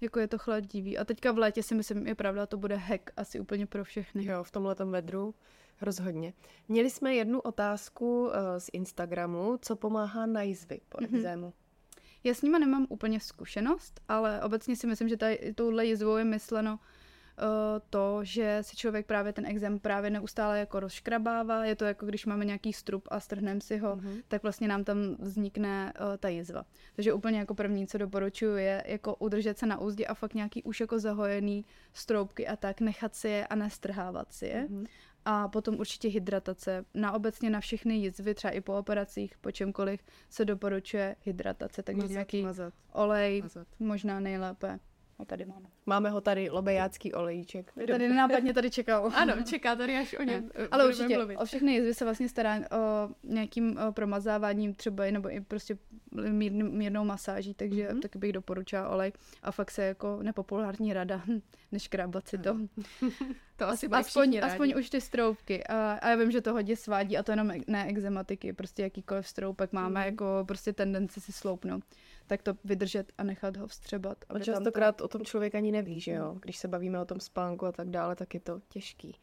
jako 0.00 0.20
je 0.20 0.28
to 0.28 0.38
chladivý. 0.38 0.98
A 0.98 1.04
teďka 1.04 1.32
v 1.32 1.38
létě 1.38 1.62
si 1.62 1.74
myslím, 1.74 2.06
je 2.06 2.14
pravda, 2.14 2.46
to 2.46 2.56
bude 2.56 2.76
hack 2.76 3.10
asi 3.16 3.40
úplně 3.40 3.66
pro 3.66 3.84
všechny. 3.84 4.24
Jo, 4.24 4.44
v 4.44 4.50
tomhle 4.50 4.74
vedru 4.84 5.34
rozhodně. 5.80 6.32
Měli 6.68 6.90
jsme 6.90 7.14
jednu 7.14 7.40
otázku 7.40 8.20
uh, 8.24 8.32
z 8.58 8.70
Instagramu, 8.72 9.58
co 9.62 9.76
pomáhá 9.76 10.26
na 10.26 10.42
jizvy 10.42 10.80
po 10.88 10.98
mm-hmm. 10.98 11.16
exému. 11.16 11.52
Já 12.24 12.34
s 12.34 12.42
nima 12.42 12.58
nemám 12.58 12.86
úplně 12.88 13.20
zkušenost, 13.20 14.00
ale 14.08 14.42
obecně 14.42 14.76
si 14.76 14.86
myslím, 14.86 15.08
že 15.08 15.16
tady, 15.16 15.52
touhle 15.54 15.86
jizvou 15.86 16.16
je 16.16 16.24
mysleno 16.24 16.78
Eh, 16.78 16.78
to, 17.90 18.18
že 18.22 18.58
si 18.60 18.76
člověk 18.76 19.06
právě 19.06 19.32
ten 19.32 19.46
exém 19.46 19.78
právě 19.78 20.10
neustále 20.10 20.58
jako 20.58 20.80
rozškrabává. 20.80 21.64
Je 21.64 21.76
to 21.76 21.84
jako 21.84 22.06
když 22.06 22.26
máme 22.26 22.44
nějaký 22.44 22.72
strup 22.72 23.08
a 23.10 23.20
strhneme 23.20 23.60
si 23.60 23.78
ho, 23.78 23.96
mm-hmm. 23.96 24.22
tak 24.28 24.42
vlastně 24.42 24.68
nám 24.68 24.84
tam 24.84 25.16
vznikne 25.18 25.92
uh, 26.00 26.16
ta 26.16 26.28
jizva. 26.28 26.64
Takže 26.96 27.12
úplně 27.12 27.38
jako 27.38 27.54
první, 27.54 27.86
co 27.86 27.98
doporučuji, 27.98 28.56
je 28.56 28.82
jako 28.86 29.14
udržet 29.14 29.58
se 29.58 29.66
na 29.66 29.80
úzdě 29.80 30.06
a 30.06 30.14
fakt 30.14 30.34
nějaký 30.34 30.62
už 30.62 30.80
jako 30.80 30.98
zahojený 30.98 31.64
stroubky 31.92 32.46
a 32.46 32.56
tak 32.56 32.80
nechat 32.80 33.14
si 33.14 33.28
je 33.28 33.46
a 33.46 33.54
nestrhávat 33.54 34.32
si 34.32 34.46
je. 34.46 34.66
Mm-hmm. 34.70 34.86
A 35.24 35.48
potom 35.48 35.78
určitě 35.78 36.08
hydratace. 36.08 36.84
Na 36.94 37.12
obecně 37.12 37.50
na 37.50 37.60
všechny 37.60 37.96
jizvy, 37.96 38.34
třeba 38.34 38.50
i 38.50 38.60
po 38.60 38.78
operacích, 38.78 39.38
po 39.40 39.50
čemkoliv, 39.50 40.00
se 40.30 40.44
doporučuje 40.44 41.16
hydratace. 41.22 41.82
Takže 41.82 42.02
mazat, 42.02 42.12
nějaký 42.12 42.42
mazat. 42.42 42.74
olej, 42.92 43.42
mazat. 43.42 43.66
možná 43.78 44.20
nejlépe. 44.20 44.78
A 45.18 45.24
tady 45.24 45.44
máme. 45.44 45.68
Máme 45.86 46.10
ho 46.10 46.20
tady, 46.20 46.50
lobejácký 46.50 47.12
olejček. 47.12 47.72
Tady 47.90 48.08
nenápadně 48.08 48.54
tady 48.54 48.70
čekal. 48.70 49.12
ano, 49.14 49.34
čeká 49.44 49.76
tady, 49.76 49.96
až 49.96 50.16
o 50.18 50.22
něm 50.22 50.50
Ale 50.70 50.86
určitě, 50.86 51.16
mluvit. 51.16 51.36
o 51.36 51.44
všechny 51.44 51.74
jizvy 51.74 51.94
se 51.94 52.04
vlastně 52.04 52.28
stará 52.28 52.56
o 52.56 53.08
nějakým 53.22 53.78
o 53.88 53.92
promazáváním 53.92 54.74
třeba, 54.74 55.04
nebo 55.10 55.34
i 55.34 55.40
prostě 55.40 55.78
mír, 56.30 56.52
mírnou 56.52 57.04
masáží, 57.04 57.54
takže 57.54 57.88
mm-hmm. 57.88 58.00
taky 58.00 58.18
bych 58.18 58.32
doporučila 58.32 58.88
olej. 58.88 59.12
A 59.42 59.52
fakt 59.52 59.70
se 59.70 59.82
jako 59.82 60.18
nepopulární 60.22 60.92
rada, 60.92 61.22
než 61.72 61.88
krábat 61.88 62.28
si 62.28 62.38
to. 62.38 62.56
to 63.56 63.68
asi 63.68 63.86
aspoň, 63.86 64.40
aspoň 64.42 64.74
už 64.78 64.90
ty 64.90 65.00
stroupky. 65.00 65.64
A, 65.64 65.92
a 65.92 66.08
já 66.08 66.16
vím, 66.16 66.30
že 66.30 66.40
to 66.40 66.52
hodně 66.52 66.76
svádí 66.76 67.18
a 67.18 67.22
to 67.22 67.32
jenom 67.32 67.52
ne 67.66 67.86
exematiky, 67.86 68.52
prostě 68.52 68.82
jakýkoliv 68.82 69.28
stroupek 69.28 69.72
máme 69.72 70.00
mm-hmm. 70.00 70.04
jako 70.04 70.44
prostě 70.48 70.72
tendenci 70.72 71.20
si 71.20 71.32
sloupnout 71.32 71.84
tak 72.26 72.42
to 72.42 72.54
vydržet 72.64 73.12
a 73.18 73.24
nechat 73.24 73.56
ho 73.56 73.66
vstřebat. 73.66 74.24
A 74.28 74.38
častokrát 74.38 74.96
to... 74.96 75.04
o 75.04 75.08
tom 75.08 75.24
člověk 75.24 75.54
ani 75.54 75.72
neví, 75.72 76.00
že 76.00 76.12
jo? 76.12 76.36
Když 76.42 76.56
se 76.56 76.68
bavíme 76.68 77.00
o 77.00 77.04
tom 77.04 77.20
spánku 77.20 77.66
a 77.66 77.72
tak 77.72 77.90
dále, 77.90 78.16
tak 78.16 78.34
je 78.34 78.40
to 78.40 78.60
těžký. 78.68 79.16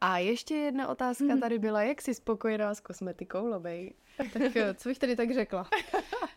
A 0.00 0.18
ještě 0.18 0.54
jedna 0.54 0.88
otázka 0.88 1.24
hmm. 1.24 1.40
tady 1.40 1.58
byla, 1.58 1.82
jak 1.82 2.02
jsi 2.02 2.14
spokojená 2.14 2.74
s 2.74 2.80
kosmetikou, 2.80 3.46
Lobej? 3.46 3.94
Tak 4.32 4.56
eh, 4.56 4.74
co 4.74 4.88
bych 4.88 4.98
tady 4.98 5.16
tak 5.16 5.34
řekla? 5.34 5.68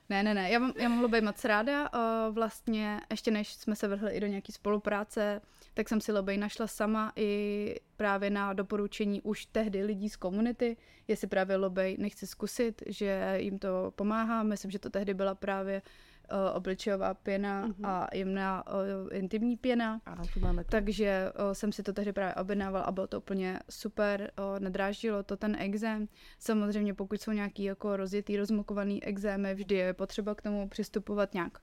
Ne, 0.09 0.23
ne, 0.23 0.33
ne, 0.33 0.49
já 0.49 0.59
mám, 0.59 0.73
já 0.75 0.89
mám 0.89 1.01
Lobej 1.01 1.21
moc 1.21 1.45
ráda. 1.45 1.89
Vlastně 2.31 3.01
ještě 3.09 3.31
než 3.31 3.53
jsme 3.53 3.75
se 3.75 3.87
vrhli 3.87 4.11
i 4.11 4.19
do 4.19 4.27
nějaký 4.27 4.51
spolupráce, 4.51 5.41
tak 5.79 5.89
jsem 5.89 6.01
si 6.01 6.11
Lobej 6.11 6.37
našla 6.37 6.67
sama 6.67 7.11
i 7.15 7.75
právě 7.95 8.29
na 8.29 8.53
doporučení 8.53 9.21
už 9.21 9.45
tehdy 9.45 9.83
lidí 9.83 10.09
z 10.09 10.15
komunity, 10.15 10.77
jestli 11.07 11.27
právě 11.27 11.55
Lobej 11.55 11.95
nechci 11.99 12.27
zkusit, 12.27 12.81
že 12.85 13.35
jim 13.37 13.59
to 13.59 13.93
pomáhá. 13.95 14.43
Myslím, 14.43 14.71
že 14.71 14.79
to 14.79 14.89
tehdy 14.89 15.13
byla 15.13 15.35
právě 15.35 15.81
uh, 15.81 16.37
obličejová 16.57 17.13
pěna 17.13 17.67
mm-hmm. 17.67 17.87
a 17.87 18.07
jemná 18.13 18.67
uh, 18.67 18.73
intimní 19.11 19.57
pěna. 19.57 20.01
Ano, 20.05 20.23
to 20.33 20.39
máme 20.39 20.63
to. 20.63 20.69
Takže 20.69 21.31
uh, 21.47 21.51
jsem 21.51 21.71
si 21.71 21.83
to 21.83 21.93
tehdy 21.93 22.13
právě 22.13 22.35
objednávala 22.35 22.85
a 22.85 22.91
bylo 22.91 23.07
to 23.07 23.17
úplně 23.17 23.59
super, 23.69 24.31
uh, 24.39 24.59
nedráždilo 24.59 25.23
to 25.23 25.37
ten 25.37 25.55
exém. 25.59 26.07
Samozřejmě 26.39 26.93
pokud 26.93 27.21
jsou 27.21 27.31
nějaký 27.31 27.63
jako 27.63 27.97
rozjetý, 27.97 28.37
rozmokovaný 28.37 29.03
exémy, 29.03 29.55
vždy 29.55 29.75
je 29.75 29.93
potřeba 29.93 30.35
k 30.35 30.41
tomu 30.41 30.69
přistupovat 30.69 31.33
nějak 31.33 31.57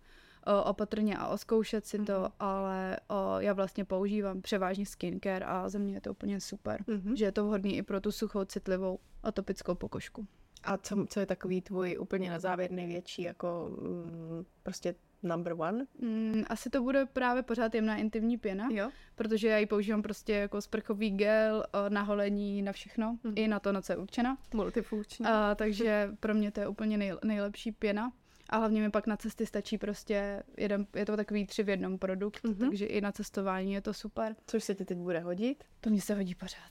opatrně 0.64 1.16
a 1.16 1.26
oskoušet 1.26 1.86
si 1.86 1.98
to, 1.98 2.12
mm-hmm. 2.12 2.32
ale 2.40 2.96
o, 3.08 3.36
já 3.38 3.52
vlastně 3.52 3.84
používám 3.84 4.42
převážně 4.42 4.86
skincare 4.86 5.44
a 5.46 5.68
za 5.68 5.78
mě 5.78 5.94
je 5.94 6.00
to 6.00 6.10
úplně 6.10 6.40
super, 6.40 6.82
mm-hmm. 6.82 7.14
že 7.14 7.24
je 7.24 7.32
to 7.32 7.44
vhodný 7.44 7.76
i 7.76 7.82
pro 7.82 8.00
tu 8.00 8.12
suchou, 8.12 8.44
citlivou 8.44 8.98
atopickou 9.22 9.74
pokožku. 9.74 10.26
A 10.64 10.76
co, 10.76 11.06
co 11.08 11.20
je 11.20 11.26
takový 11.26 11.60
tvůj 11.60 11.98
úplně 12.00 12.30
na 12.30 12.38
závěr 12.38 12.70
největší, 12.70 13.22
jako 13.22 13.70
mm, 13.80 14.44
prostě 14.62 14.94
number 15.22 15.54
one? 15.58 15.86
Mm, 15.98 16.44
asi 16.46 16.70
to 16.70 16.82
bude 16.82 17.06
právě 17.06 17.42
pořád 17.42 17.74
jemná 17.74 17.96
intimní 17.96 18.38
pěna, 18.38 18.68
jo? 18.72 18.90
protože 19.14 19.48
já 19.48 19.58
ji 19.58 19.66
používám 19.66 20.02
prostě 20.02 20.32
jako 20.32 20.60
sprchový 20.60 21.10
gel 21.10 21.64
na 21.88 22.02
holení, 22.02 22.62
na 22.62 22.72
všechno, 22.72 23.18
mm. 23.24 23.32
i 23.36 23.48
na 23.48 23.60
to, 23.60 23.72
na 23.72 23.82
co 23.82 23.92
je 23.92 23.96
určena. 23.96 24.38
Multifunkční. 24.54 25.26
A, 25.26 25.54
takže 25.54 26.10
pro 26.20 26.34
mě 26.34 26.50
to 26.50 26.60
je 26.60 26.68
úplně 26.68 26.98
nej, 26.98 27.12
nejlepší 27.24 27.72
pěna. 27.72 28.12
A 28.48 28.56
hlavně 28.56 28.80
mi 28.80 28.90
pak 28.90 29.06
na 29.06 29.16
cesty 29.16 29.46
stačí 29.46 29.78
prostě 29.78 30.42
jeden, 30.56 30.86
je 30.96 31.06
to 31.06 31.16
takový 31.16 31.46
tři 31.46 31.62
v 31.62 31.68
jednom 31.68 31.98
produkt, 31.98 32.44
mm-hmm. 32.44 32.68
takže 32.68 32.86
i 32.86 33.00
na 33.00 33.12
cestování 33.12 33.72
je 33.72 33.80
to 33.80 33.94
super. 33.94 34.36
Což 34.46 34.64
se 34.64 34.74
ti 34.74 34.84
teď 34.84 34.98
bude 34.98 35.20
hodit? 35.20 35.64
To 35.80 35.90
mě 35.90 36.00
se 36.00 36.14
hodí 36.14 36.34
pořád. 36.34 36.70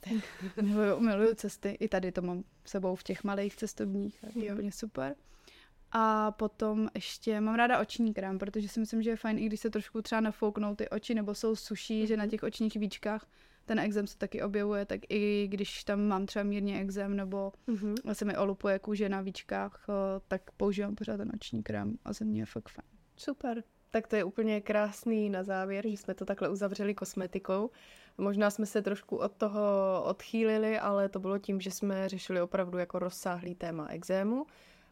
miluju, 0.62 1.00
miluju 1.00 1.34
cesty, 1.34 1.76
i 1.80 1.88
tady 1.88 2.12
to 2.12 2.22
mám 2.22 2.44
sebou 2.64 2.94
v 2.94 3.02
těch 3.02 3.24
malých 3.24 3.56
cestovních, 3.56 4.24
a 4.24 4.38
je 4.38 4.52
úplně 4.52 4.72
super. 4.72 5.14
A 5.92 6.32
potom 6.32 6.88
ještě 6.94 7.40
mám 7.40 7.54
ráda 7.54 7.80
oční 7.80 8.14
krém, 8.14 8.38
protože 8.38 8.68
si 8.68 8.80
myslím, 8.80 9.02
že 9.02 9.10
je 9.10 9.16
fajn, 9.16 9.38
i 9.38 9.46
když 9.46 9.60
se 9.60 9.70
trošku 9.70 10.02
třeba 10.02 10.20
nafouknou 10.20 10.74
ty 10.74 10.88
oči 10.88 11.14
nebo 11.14 11.34
jsou 11.34 11.56
suší, 11.56 12.02
mm-hmm. 12.02 12.06
že 12.06 12.16
na 12.16 12.24
mhm. 12.24 12.30
těch 12.30 12.42
očních 12.42 12.76
víčkách 12.76 13.26
ten 13.66 13.78
exém 13.78 14.06
se 14.06 14.18
taky 14.18 14.42
objevuje, 14.42 14.84
tak 14.86 15.00
i 15.08 15.48
když 15.50 15.84
tam 15.84 16.00
mám 16.00 16.26
třeba 16.26 16.42
mírně 16.42 16.80
exém 16.80 17.16
nebo 17.16 17.52
mm-hmm. 17.68 18.12
se 18.12 18.24
mi 18.24 18.36
olupuje 18.36 18.78
kůže 18.78 19.08
na 19.08 19.20
víčkách, 19.20 19.86
eh, 19.88 20.20
tak 20.28 20.50
používám 20.56 20.94
pořád 20.94 21.16
ten 21.16 21.28
noční 21.32 21.62
krém 21.62 21.98
a 22.04 22.12
ze 22.12 22.24
mě 22.24 22.42
je 22.42 22.46
fakt 22.46 22.68
fajn. 22.68 22.88
Super. 23.16 23.62
Tak 23.90 24.06
to 24.06 24.16
je 24.16 24.24
úplně 24.24 24.60
krásný 24.60 25.30
na 25.30 25.42
závěr, 25.42 25.88
že 25.88 25.96
jsme 25.96 26.14
to 26.14 26.24
takhle 26.24 26.48
uzavřeli 26.48 26.94
kosmetikou. 26.94 27.70
Možná 28.18 28.50
jsme 28.50 28.66
se 28.66 28.82
trošku 28.82 29.16
od 29.16 29.32
toho 29.32 29.60
odchýlili, 30.04 30.78
ale 30.78 31.08
to 31.08 31.20
bylo 31.20 31.38
tím, 31.38 31.60
že 31.60 31.70
jsme 31.70 32.08
řešili 32.08 32.40
opravdu 32.40 32.78
jako 32.78 32.98
rozsáhlý 32.98 33.54
téma 33.54 33.86
exému. 33.90 34.46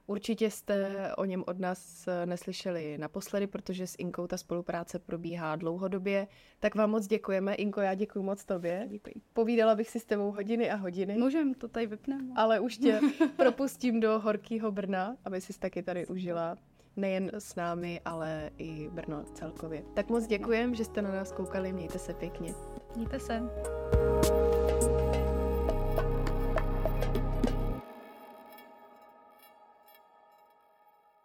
Určitě 0.06 0.50
jste 0.50 1.08
o 1.16 1.24
něm 1.24 1.44
od 1.46 1.58
nás 1.58 2.08
eh, 2.08 2.26
neslyšeli 2.26 2.98
naposledy, 2.98 3.46
protože 3.46 3.86
s 3.86 3.94
Inkou 3.98 4.26
ta 4.26 4.36
spolupráce 4.36 4.98
probíhá 4.98 5.56
dlouhodobě. 5.56 6.26
Tak 6.60 6.74
vám 6.74 6.90
moc 6.90 7.06
děkujeme. 7.06 7.54
Inko, 7.54 7.80
já 7.80 7.94
děkuji 7.94 8.22
moc 8.22 8.44
tobě. 8.44 8.86
Děkuji. 8.90 9.14
Povídala 9.32 9.74
bych 9.74 9.90
si 9.90 10.00
s 10.00 10.04
tebou 10.04 10.30
hodiny 10.32 10.70
a 10.70 10.76
hodiny. 10.76 11.16
Můžem, 11.18 11.54
to 11.54 11.68
tady 11.68 11.86
vypneme. 11.86 12.24
Ale 12.36 12.60
už 12.60 12.78
tě 12.78 13.00
propustím 13.36 14.00
do 14.00 14.18
horkého 14.18 14.72
Brna, 14.72 15.16
aby 15.24 15.40
si 15.40 15.58
taky 15.58 15.82
tady 15.82 16.06
užila 16.06 16.56
nejen 16.96 17.30
s 17.34 17.54
námi, 17.54 18.00
ale 18.04 18.50
i 18.58 18.88
Brno 18.88 19.24
celkově. 19.24 19.82
Tak 19.94 20.08
moc 20.08 20.26
děkujem, 20.26 20.74
že 20.74 20.84
jste 20.84 21.02
na 21.02 21.12
nás 21.12 21.32
koukali. 21.32 21.72
Mějte 21.72 21.98
se 21.98 22.14
pěkně. 22.14 22.54
Mějte 22.96 23.20
se. 23.20 23.42